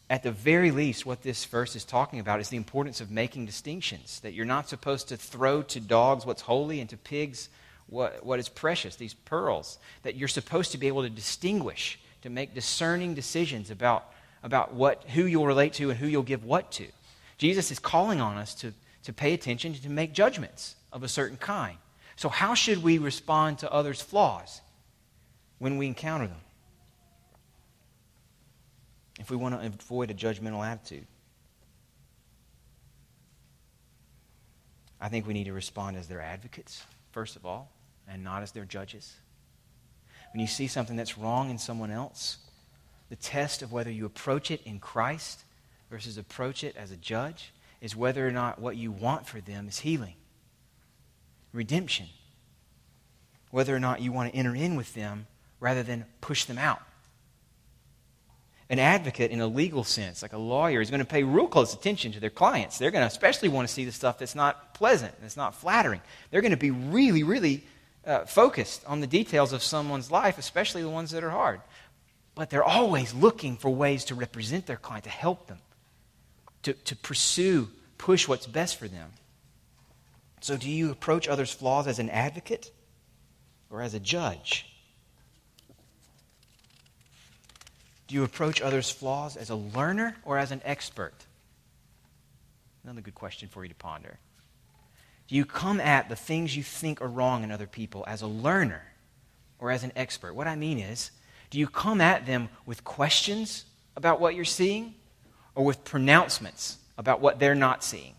at 0.10 0.24
the 0.24 0.32
very 0.32 0.72
least, 0.72 1.06
what 1.06 1.22
this 1.22 1.46
verse 1.46 1.76
is 1.76 1.86
talking 1.86 2.20
about 2.20 2.40
is 2.40 2.50
the 2.50 2.58
importance 2.58 3.00
of 3.00 3.12
making 3.12 3.46
distinctions. 3.46 4.20
That 4.22 4.34
you're 4.34 4.46
not 4.46 4.68
supposed 4.68 5.10
to 5.10 5.18
throw 5.18 5.62
to 5.64 5.80
dogs 5.80 6.26
what's 6.26 6.42
holy 6.42 6.80
and 6.80 6.90
to 6.90 6.98
pigs 6.98 7.50
what, 7.88 8.26
what 8.26 8.40
is 8.40 8.50
precious, 8.50 8.96
these 8.96 9.14
pearls. 9.14 9.78
That 10.02 10.16
you're 10.16 10.28
supposed 10.28 10.72
to 10.72 10.80
be 10.80 10.88
able 10.88 11.04
to 11.04 11.10
distinguish, 11.12 12.00
to 12.24 12.30
make 12.32 12.56
discerning 12.56 13.14
decisions 13.14 13.70
about, 13.70 14.12
about 14.42 14.74
what, 14.74 15.04
who 15.10 15.26
you'll 15.26 15.46
relate 15.46 15.74
to 15.74 15.92
and 15.92 16.00
who 16.00 16.08
you'll 16.08 16.24
give 16.24 16.44
what 16.44 16.72
to. 16.74 16.88
Jesus 17.38 17.70
is 17.70 17.78
calling 17.78 18.20
on 18.20 18.38
us 18.38 18.56
to, 18.56 18.74
to 19.10 19.14
pay 19.14 19.34
attention, 19.34 19.74
to 19.74 19.90
make 19.90 20.14
judgments 20.14 20.76
of 20.94 21.04
a 21.04 21.08
certain 21.08 21.38
kind. 21.38 21.78
So, 22.16 22.30
how 22.30 22.54
should 22.54 22.84
we 22.84 22.98
respond 22.98 23.60
to 23.60 23.72
others' 23.72 24.02
flaws 24.02 24.62
when 25.58 25.78
we 25.78 25.88
encounter 25.88 26.28
them? 26.28 26.42
if 29.20 29.30
we 29.30 29.36
want 29.36 29.60
to 29.60 29.68
avoid 29.68 30.10
a 30.10 30.14
judgmental 30.14 30.66
attitude. 30.66 31.06
I 35.02 35.10
think 35.10 35.28
we 35.28 35.34
need 35.34 35.46
to 35.46 35.54
respond 35.54 35.98
as 35.98 36.08
their 36.08 36.22
advocates, 36.22 36.84
first 37.12 37.36
of 37.36 37.46
all, 37.46 37.70
and 38.08 38.24
not 38.24 38.42
as 38.42 38.52
their 38.52 38.66
judges. 38.66 39.14
When 40.34 40.42
you 40.42 40.48
see 40.48 40.68
something 40.68 40.96
that's 40.96 41.18
wrong 41.18 41.50
in 41.50 41.58
someone 41.58 41.92
else, 41.92 42.38
the 43.10 43.16
test 43.16 43.62
of 43.62 43.72
whether 43.72 43.92
you 43.92 44.06
approach 44.06 44.52
it 44.52 44.62
in 44.66 44.80
Christ 44.80 45.44
versus 45.90 46.18
approach 46.18 46.64
it 46.64 46.76
as 46.76 46.92
a 46.92 46.98
judge 46.98 47.52
is 47.82 47.96
whether 47.96 48.28
or 48.28 48.32
not 48.32 48.60
what 48.60 48.76
you 48.76 48.92
want 48.92 49.26
for 49.28 49.40
them 49.40 49.68
is 49.68 49.80
healing, 49.80 50.16
redemption, 51.54 52.08
whether 53.52 53.76
or 53.76 53.80
not 53.80 54.02
you 54.02 54.12
want 54.12 54.32
to 54.32 54.38
enter 54.38 54.56
in 54.56 54.76
with 54.76 54.94
them 54.94 55.28
rather 55.60 55.84
than 55.84 56.06
push 56.22 56.46
them 56.46 56.58
out 56.58 56.82
an 58.70 58.78
advocate 58.78 59.32
in 59.32 59.42
a 59.42 59.48
legal 59.48 59.84
sense, 59.84 60.22
like 60.22 60.34
a 60.34 60.38
lawyer, 60.38 60.80
is 60.80 60.92
going 60.92 61.00
to 61.00 61.06
pay 61.06 61.24
real 61.24 61.48
close 61.48 61.74
attention 61.74 62.12
to 62.12 62.20
their 62.20 62.30
clients. 62.30 62.78
They're 62.78 62.92
going 62.92 63.02
to 63.02 63.08
especially 63.08 63.50
want 63.50 63.68
to 63.68 63.74
see 63.74 63.84
the 63.84 63.92
stuff 63.92 64.20
that's 64.20 64.36
not 64.36 64.76
pleasant, 64.76 65.14
that's 65.22 65.38
not 65.38 65.56
flattering. 65.56 66.02
They're 66.30 66.42
going 66.42 66.52
to 66.52 66.58
be 66.58 66.70
really, 66.70 67.24
really 67.24 67.64
uh, 68.06 68.26
focused 68.26 68.86
on 68.86 69.00
the 69.00 69.08
details 69.08 69.54
of 69.54 69.64
someone's 69.64 70.12
life, 70.12 70.38
especially 70.38 70.84
the 70.84 70.90
ones 70.90 71.12
that 71.12 71.24
are 71.24 71.32
hard. 71.32 71.62
But 72.36 72.52
they're 72.52 72.64
always 72.64 73.14
looking 73.14 73.58
for 73.58 73.70
ways 73.70 74.06
to 74.06 74.16
represent 74.16 74.68
their 74.68 74.78
client, 74.78 75.06
to 75.06 75.10
help 75.10 75.48
them, 75.48 75.58
to, 76.64 76.74
to 76.74 76.96
pursue, 76.96 77.70
push 77.98 78.28
what's 78.28 78.48
best 78.48 78.78
for 78.78 78.88
them. 78.88 79.12
So, 80.42 80.58
do 80.58 80.70
you 80.70 80.92
approach 80.92 81.28
others' 81.28 81.52
flaws 81.52 81.88
as 81.88 82.00
an 82.00 82.10
advocate 82.10 82.72
or 83.70 83.82
as 83.82 83.94
a 83.94 84.00
judge? 84.00 84.66
Do 88.08 88.16
you 88.16 88.24
approach 88.24 88.62
others' 88.62 88.90
flaws 88.90 89.36
as 89.38 89.50
a 89.50 89.56
learner 89.56 90.16
or 90.24 90.38
as 90.38 90.52
an 90.52 90.62
expert? 90.66 91.14
Another 92.84 93.02
good 93.02 93.16
question 93.16 93.50
for 93.50 93.64
you 93.64 93.70
to 93.70 93.76
ponder. 93.76 94.18
Do 95.28 95.36
you 95.36 95.46
come 95.46 95.80
at 95.80 96.10
the 96.10 96.16
things 96.16 96.58
you 96.58 96.64
think 96.64 97.02
are 97.02 97.08
wrong 97.08 97.44
in 97.44 97.52
other 97.52 97.68
people 97.68 98.04
as 98.08 98.24
a 98.24 98.28
learner 98.28 98.82
or 99.60 99.70
as 99.70 99.84
an 99.84 99.92
expert? 99.96 100.34
What 100.34 100.48
I 100.48 100.56
mean 100.56 100.80
is, 100.80 101.12
do 101.52 101.60
you 101.60 101.68
come 101.68 102.02
at 102.02 102.26
them 102.26 102.50
with 102.66 102.84
questions 102.84 103.66
about 103.96 104.20
what 104.20 104.34
you're 104.34 104.46
seeing 104.46 104.96
or 105.60 105.66
with 105.66 105.84
pronouncements 105.84 106.78
about 106.98 107.20
what 107.20 107.38
they're 107.38 107.54
not 107.54 107.84
seeing? 107.84 108.14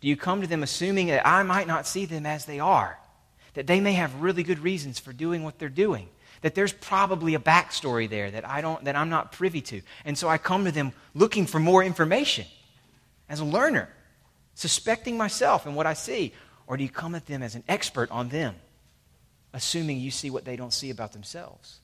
Do 0.00 0.06
you 0.06 0.16
come 0.16 0.42
to 0.42 0.46
them 0.46 0.62
assuming 0.62 1.08
that 1.08 1.26
I 1.26 1.42
might 1.42 1.66
not 1.66 1.88
see 1.88 2.04
them 2.04 2.24
as 2.24 2.44
they 2.44 2.60
are? 2.60 3.00
That 3.54 3.66
they 3.66 3.80
may 3.80 3.94
have 3.94 4.22
really 4.22 4.44
good 4.44 4.60
reasons 4.60 5.00
for 5.00 5.12
doing 5.12 5.42
what 5.42 5.58
they're 5.58 5.68
doing? 5.68 6.08
That 6.42 6.54
there's 6.54 6.72
probably 6.72 7.34
a 7.34 7.40
backstory 7.40 8.08
there 8.08 8.30
that, 8.30 8.48
I 8.48 8.60
don't, 8.60 8.84
that 8.84 8.94
I'm 8.94 9.08
not 9.08 9.32
privy 9.32 9.60
to. 9.62 9.82
And 10.04 10.16
so 10.16 10.28
I 10.28 10.38
come 10.38 10.66
to 10.66 10.70
them 10.70 10.92
looking 11.14 11.46
for 11.46 11.58
more 11.58 11.82
information 11.82 12.46
as 13.28 13.40
a 13.40 13.44
learner, 13.44 13.88
suspecting 14.54 15.16
myself 15.16 15.66
and 15.66 15.74
what 15.74 15.86
I 15.86 15.94
see? 15.94 16.32
Or 16.68 16.76
do 16.76 16.84
you 16.84 16.90
come 16.90 17.16
at 17.16 17.26
them 17.26 17.42
as 17.42 17.56
an 17.56 17.64
expert 17.66 18.08
on 18.12 18.28
them, 18.28 18.54
assuming 19.52 19.98
you 19.98 20.12
see 20.12 20.30
what 20.30 20.44
they 20.44 20.54
don't 20.54 20.72
see 20.72 20.90
about 20.90 21.12
themselves? 21.12 21.80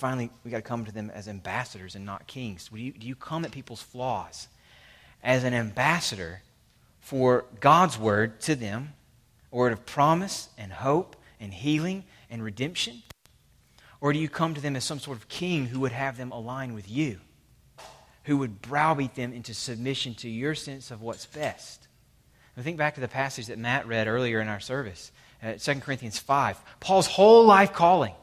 Finally, 0.00 0.30
we 0.44 0.50
got 0.50 0.58
to 0.58 0.62
come 0.62 0.84
to 0.84 0.92
them 0.92 1.10
as 1.14 1.28
ambassadors 1.28 1.94
and 1.94 2.04
not 2.04 2.26
kings. 2.26 2.68
Do 2.68 2.78
you, 2.78 2.92
do 2.92 3.06
you 3.06 3.14
come 3.14 3.44
at 3.44 3.52
people's 3.52 3.82
flaws 3.82 4.48
as 5.22 5.44
an 5.44 5.54
ambassador 5.54 6.42
for 7.00 7.44
God's 7.60 7.98
word 7.98 8.40
to 8.42 8.54
them, 8.56 8.94
a 9.52 9.56
word 9.56 9.72
of 9.72 9.86
promise 9.86 10.48
and 10.58 10.72
hope 10.72 11.16
and 11.38 11.54
healing 11.54 12.04
and 12.30 12.42
redemption? 12.42 13.02
Or 14.00 14.12
do 14.12 14.18
you 14.18 14.28
come 14.28 14.54
to 14.54 14.60
them 14.60 14.74
as 14.74 14.84
some 14.84 14.98
sort 14.98 15.18
of 15.18 15.28
king 15.28 15.66
who 15.66 15.80
would 15.80 15.92
have 15.92 16.16
them 16.16 16.32
align 16.32 16.74
with 16.74 16.90
you? 16.90 17.20
who 18.24 18.36
would 18.38 18.62
browbeat 18.62 19.14
them 19.14 19.32
into 19.32 19.54
submission 19.54 20.14
to 20.14 20.28
your 20.28 20.54
sense 20.54 20.90
of 20.90 21.02
what's 21.02 21.26
best. 21.26 21.88
I 22.56 22.62
think 22.62 22.76
back 22.76 22.94
to 22.96 23.00
the 23.00 23.08
passage 23.08 23.46
that 23.46 23.58
Matt 23.58 23.86
read 23.86 24.06
earlier 24.06 24.40
in 24.40 24.48
our 24.48 24.60
service, 24.60 25.10
uh, 25.42 25.54
2 25.54 25.80
Corinthians 25.80 26.18
5. 26.18 26.60
Paul's 26.80 27.06
whole 27.06 27.44
life 27.44 27.72
calling 27.72 28.14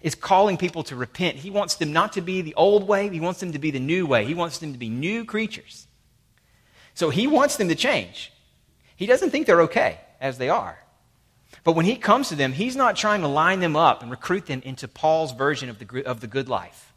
is 0.00 0.14
calling 0.14 0.56
people 0.56 0.82
to 0.84 0.96
repent. 0.96 1.36
He 1.36 1.50
wants 1.50 1.74
them 1.74 1.92
not 1.92 2.14
to 2.14 2.20
be 2.20 2.42
the 2.42 2.54
old 2.54 2.86
way, 2.86 3.08
he 3.08 3.20
wants 3.20 3.40
them 3.40 3.52
to 3.52 3.58
be 3.58 3.70
the 3.70 3.80
new 3.80 4.06
way. 4.06 4.24
He 4.24 4.34
wants 4.34 4.58
them 4.58 4.72
to 4.72 4.78
be 4.78 4.88
new 4.88 5.24
creatures. 5.24 5.86
So 6.94 7.10
he 7.10 7.26
wants 7.26 7.56
them 7.56 7.68
to 7.68 7.74
change. 7.74 8.32
He 8.96 9.06
doesn't 9.06 9.30
think 9.30 9.46
they're 9.46 9.62
okay 9.62 10.00
as 10.20 10.38
they 10.38 10.48
are. 10.48 10.78
But 11.64 11.72
when 11.72 11.84
he 11.84 11.96
comes 11.96 12.28
to 12.28 12.36
them, 12.36 12.52
he's 12.52 12.76
not 12.76 12.96
trying 12.96 13.20
to 13.20 13.28
line 13.28 13.60
them 13.60 13.76
up 13.76 14.02
and 14.02 14.10
recruit 14.10 14.46
them 14.46 14.62
into 14.64 14.88
Paul's 14.88 15.32
version 15.32 15.68
of 15.68 15.78
the, 15.78 16.04
of 16.04 16.20
the 16.20 16.26
good 16.26 16.48
life. 16.48 16.92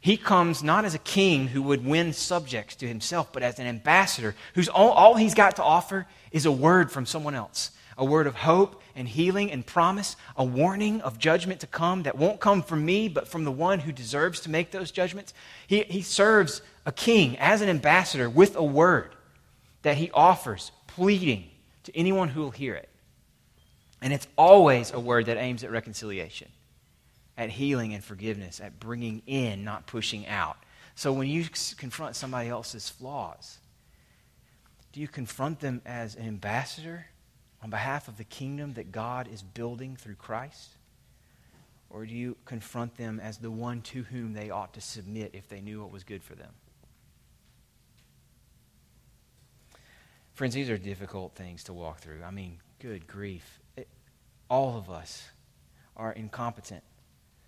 He 0.00 0.16
comes 0.16 0.62
not 0.62 0.84
as 0.84 0.94
a 0.94 1.00
king 1.00 1.48
who 1.48 1.62
would 1.62 1.84
win 1.84 2.12
subjects 2.12 2.76
to 2.76 2.86
himself, 2.86 3.32
but 3.32 3.42
as 3.42 3.58
an 3.58 3.66
ambassador 3.66 4.36
whose 4.54 4.68
all, 4.68 4.90
all 4.90 5.16
he's 5.16 5.34
got 5.34 5.56
to 5.56 5.64
offer 5.64 6.06
is 6.30 6.46
a 6.46 6.52
word 6.52 6.92
from 6.92 7.06
someone 7.06 7.34
else 7.34 7.72
a 7.98 8.04
word 8.04 8.26
of 8.26 8.34
hope 8.34 8.82
and 8.94 9.08
healing 9.08 9.50
and 9.50 9.64
promise, 9.64 10.16
a 10.36 10.44
warning 10.44 11.00
of 11.00 11.18
judgment 11.18 11.60
to 11.60 11.66
come 11.66 12.02
that 12.02 12.18
won't 12.18 12.40
come 12.40 12.62
from 12.62 12.84
me, 12.84 13.08
but 13.08 13.28
from 13.28 13.44
the 13.44 13.52
one 13.52 13.80
who 13.80 13.92
deserves 13.92 14.40
to 14.40 14.50
make 14.50 14.70
those 14.70 14.90
judgments. 14.90 15.32
He, 15.66 15.82
he 15.84 16.02
serves 16.02 16.62
a 16.84 16.92
king 16.92 17.36
as 17.38 17.62
an 17.62 17.68
ambassador 17.68 18.28
with 18.28 18.56
a 18.56 18.64
word 18.64 19.14
that 19.82 19.96
he 19.96 20.10
offers, 20.12 20.72
pleading 20.86 21.50
to 21.84 21.96
anyone 21.96 22.28
who 22.28 22.40
will 22.40 22.50
hear 22.50 22.74
it. 22.74 22.88
And 24.02 24.12
it's 24.12 24.28
always 24.36 24.92
a 24.92 25.00
word 25.00 25.26
that 25.26 25.38
aims 25.38 25.64
at 25.64 25.70
reconciliation 25.70 26.48
at 27.36 27.50
healing 27.50 27.94
and 27.94 28.02
forgiveness, 28.02 28.60
at 28.60 28.80
bringing 28.80 29.22
in, 29.26 29.62
not 29.64 29.86
pushing 29.86 30.26
out. 30.26 30.56
So 30.94 31.12
when 31.12 31.28
you 31.28 31.46
confront 31.76 32.16
somebody 32.16 32.48
else's 32.48 32.88
flaws, 32.88 33.58
do 34.92 35.00
you 35.00 35.08
confront 35.08 35.60
them 35.60 35.82
as 35.84 36.14
an 36.14 36.26
ambassador 36.26 37.06
on 37.66 37.70
behalf 37.70 38.06
of 38.06 38.16
the 38.16 38.22
kingdom 38.22 38.74
that 38.74 38.92
God 38.92 39.26
is 39.26 39.42
building 39.42 39.96
through 39.96 40.14
Christ? 40.14 40.70
Or 41.90 42.06
do 42.06 42.14
you 42.14 42.36
confront 42.44 42.96
them 42.96 43.18
as 43.18 43.38
the 43.38 43.50
one 43.50 43.80
to 43.82 44.04
whom 44.04 44.34
they 44.34 44.50
ought 44.50 44.74
to 44.74 44.80
submit 44.80 45.32
if 45.34 45.48
they 45.48 45.60
knew 45.60 45.80
what 45.82 45.90
was 45.90 46.04
good 46.04 46.22
for 46.22 46.36
them? 46.36 46.52
Friends, 50.34 50.54
these 50.54 50.70
are 50.70 50.78
difficult 50.78 51.34
things 51.34 51.64
to 51.64 51.72
walk 51.72 51.98
through. 51.98 52.22
I 52.24 52.30
mean, 52.30 52.58
good 52.78 53.08
grief. 53.08 53.58
It, 53.76 53.88
all 54.48 54.78
of 54.78 54.88
us 54.88 55.28
are 55.96 56.12
incompetent 56.12 56.84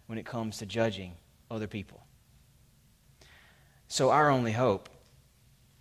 when 0.09 0.19
it 0.19 0.27
comes 0.27 0.59
to 0.59 0.67
judging 0.67 1.13
other 1.49 1.69
people. 1.69 2.03
So, 3.87 4.11
our 4.11 4.31
only 4.31 4.51
hope 4.51 4.89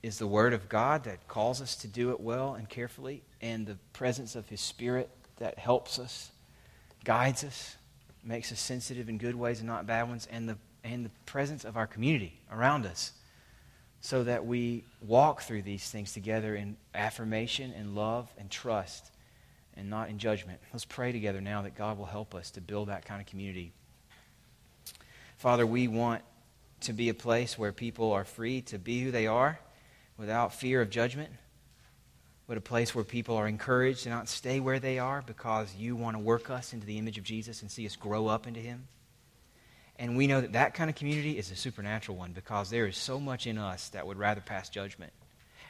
is 0.03 0.19
the 0.19 0.27
Word 0.27 0.53
of 0.53 0.69
God 0.69 1.05
that 1.05 1.27
calls 1.27 1.59
us 1.59 1.75
to 1.77 1.87
do 1.87 2.11
it 2.11 2.19
well 2.19 2.53
and 2.53 2.69
carefully, 2.69 3.23
and 3.41 3.65
the 3.65 3.77
presence 3.93 4.35
of 4.35 4.47
His 4.49 4.61
Spirit 4.61 5.09
that 5.37 5.57
helps 5.57 5.99
us, 5.99 6.31
guides 7.03 7.43
us, 7.43 7.75
makes 8.23 8.51
us 8.51 8.59
sensitive 8.59 9.09
in 9.09 9.17
good 9.17 9.35
ways 9.35 9.59
and 9.59 9.67
not 9.67 9.85
bad 9.85 10.09
ones, 10.09 10.27
and 10.31 10.49
the, 10.49 10.57
and 10.83 11.05
the 11.05 11.11
presence 11.25 11.63
of 11.63 11.77
our 11.77 11.87
community 11.87 12.39
around 12.51 12.85
us 12.85 13.11
so 14.01 14.23
that 14.23 14.45
we 14.45 14.83
walk 15.01 15.41
through 15.41 15.61
these 15.61 15.89
things 15.89 16.13
together 16.13 16.55
in 16.55 16.77
affirmation 16.93 17.73
and 17.75 17.95
love 17.95 18.31
and 18.37 18.49
trust 18.49 19.11
and 19.75 19.89
not 19.89 20.09
in 20.09 20.17
judgment. 20.17 20.59
Let's 20.73 20.85
pray 20.85 21.11
together 21.11 21.41
now 21.41 21.61
that 21.63 21.75
God 21.75 21.97
will 21.97 22.05
help 22.05 22.35
us 22.35 22.51
to 22.51 22.61
build 22.61 22.89
that 22.89 23.05
kind 23.05 23.21
of 23.21 23.27
community 23.27 23.73
Father, 25.37 25.67
we 25.67 25.87
want 25.87 26.23
to 26.81 26.93
be 26.93 27.09
a 27.09 27.13
place 27.13 27.59
where 27.59 27.71
people 27.71 28.11
are 28.11 28.25
free 28.25 28.61
to 28.61 28.79
be 28.79 29.01
who 29.01 29.11
they 29.11 29.27
are 29.27 29.59
without 30.17 30.51
fear 30.51 30.81
of 30.81 30.89
judgment, 30.89 31.29
but 32.47 32.57
a 32.57 32.61
place 32.61 32.95
where 32.95 33.03
people 33.03 33.35
are 33.35 33.47
encouraged 33.47 34.03
to 34.03 34.09
not 34.09 34.29
stay 34.29 34.59
where 34.59 34.79
they 34.79 34.99
are 34.99 35.21
because 35.25 35.75
you 35.75 35.95
want 35.95 36.15
to 36.15 36.19
work 36.19 36.49
us 36.49 36.73
into 36.73 36.85
the 36.85 36.97
image 36.97 37.17
of 37.17 37.23
Jesus 37.23 37.61
and 37.61 37.69
see 37.69 37.85
us 37.85 37.95
grow 37.95 38.27
up 38.27 38.47
into 38.47 38.59
Him. 38.59 38.87
And 39.99 40.15
we 40.15 40.27
know 40.27 40.41
that 40.41 40.53
that 40.53 40.73
kind 40.73 40.89
of 40.89 40.95
community 40.95 41.37
is 41.37 41.51
a 41.51 41.55
supernatural 41.55 42.17
one 42.17 42.31
because 42.31 42.69
there 42.69 42.85
is 42.85 42.95
so 42.97 43.19
much 43.19 43.47
in 43.47 43.57
us 43.57 43.89
that 43.89 44.05
would 44.05 44.17
rather 44.17 44.41
pass 44.41 44.69
judgment. 44.69 45.11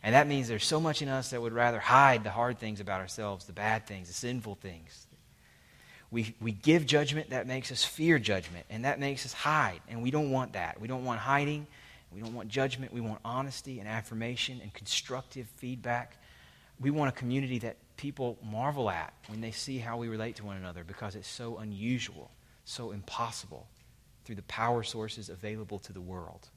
And 0.03 0.13
that 0.13 0.27
means 0.27 0.47
there's 0.47 0.65
so 0.65 0.79
much 0.79 1.01
in 1.01 1.09
us 1.09 1.31
that 1.31 1.41
would 1.41 1.53
rather 1.53 1.79
hide 1.79 2.23
the 2.23 2.29
hard 2.29 2.59
things 2.59 2.79
about 2.79 3.01
ourselves, 3.01 3.45
the 3.45 3.53
bad 3.53 3.87
things, 3.87 4.07
the 4.07 4.13
sinful 4.13 4.55
things, 4.55 5.07
we, 6.09 6.35
we 6.39 6.51
give 6.51 6.85
judgment 6.85 7.31
that 7.31 7.47
makes 7.47 7.71
us 7.71 7.83
fear 7.83 8.17
judgment, 8.17 8.65
and 8.69 8.85
that 8.85 8.99
makes 8.99 9.25
us 9.25 9.33
hide. 9.33 9.81
And 9.89 10.01
we 10.01 10.11
don't 10.11 10.31
want 10.31 10.53
that. 10.53 10.79
We 10.79 10.87
don't 10.87 11.03
want 11.03 11.19
hiding. 11.19 11.67
We 12.13 12.21
don't 12.21 12.33
want 12.33 12.47
judgment. 12.47 12.93
We 12.93 13.01
want 13.01 13.19
honesty 13.25 13.79
and 13.79 13.89
affirmation 13.89 14.59
and 14.61 14.73
constructive 14.73 15.47
feedback. 15.57 16.17
We 16.79 16.91
want 16.91 17.09
a 17.09 17.11
community 17.11 17.59
that 17.59 17.77
people 17.97 18.37
marvel 18.43 18.89
at 18.89 19.13
when 19.27 19.41
they 19.41 19.51
see 19.51 19.79
how 19.79 19.97
we 19.97 20.07
relate 20.07 20.35
to 20.37 20.45
one 20.45 20.57
another 20.57 20.83
because 20.83 21.15
it's 21.15 21.27
so 21.27 21.57
unusual, 21.57 22.31
so 22.65 22.91
impossible 22.91 23.67
through 24.23 24.35
the 24.35 24.43
power 24.43 24.83
sources 24.83 25.29
available 25.29 25.79
to 25.79 25.93
the 25.93 26.01
world. 26.01 26.49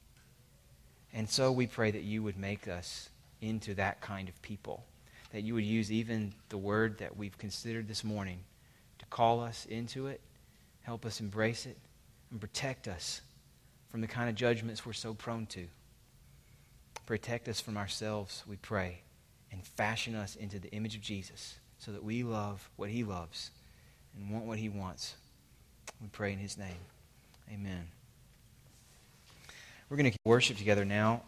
And 1.12 1.28
so 1.28 1.50
we 1.50 1.66
pray 1.66 1.90
that 1.90 2.02
you 2.02 2.22
would 2.22 2.38
make 2.38 2.68
us 2.68 3.08
into 3.40 3.74
that 3.74 4.00
kind 4.00 4.28
of 4.28 4.40
people, 4.42 4.84
that 5.32 5.42
you 5.42 5.54
would 5.54 5.64
use 5.64 5.90
even 5.90 6.32
the 6.50 6.58
word 6.58 6.98
that 6.98 7.16
we've 7.16 7.36
considered 7.38 7.88
this 7.88 8.04
morning 8.04 8.40
to 8.98 9.06
call 9.06 9.40
us 9.40 9.66
into 9.70 10.06
it, 10.06 10.20
help 10.82 11.06
us 11.06 11.20
embrace 11.20 11.66
it, 11.66 11.78
and 12.30 12.40
protect 12.40 12.86
us 12.86 13.22
from 13.90 14.00
the 14.00 14.06
kind 14.06 14.28
of 14.28 14.34
judgments 14.34 14.84
we're 14.84 14.92
so 14.92 15.14
prone 15.14 15.46
to. 15.46 15.66
Protect 17.06 17.48
us 17.48 17.60
from 17.60 17.76
ourselves, 17.76 18.44
we 18.46 18.56
pray, 18.56 19.00
and 19.52 19.64
fashion 19.64 20.14
us 20.14 20.36
into 20.36 20.58
the 20.58 20.70
image 20.70 20.94
of 20.94 21.00
Jesus 21.00 21.56
so 21.78 21.92
that 21.92 22.04
we 22.04 22.22
love 22.22 22.68
what 22.76 22.90
he 22.90 23.04
loves 23.04 23.50
and 24.16 24.30
want 24.30 24.44
what 24.44 24.58
he 24.58 24.68
wants. 24.68 25.14
We 26.00 26.08
pray 26.08 26.32
in 26.32 26.38
his 26.38 26.56
name. 26.56 26.78
Amen. 27.52 27.88
We're 29.88 29.96
going 29.96 30.12
to 30.12 30.18
worship 30.24 30.56
together 30.56 30.84
now. 30.84 31.18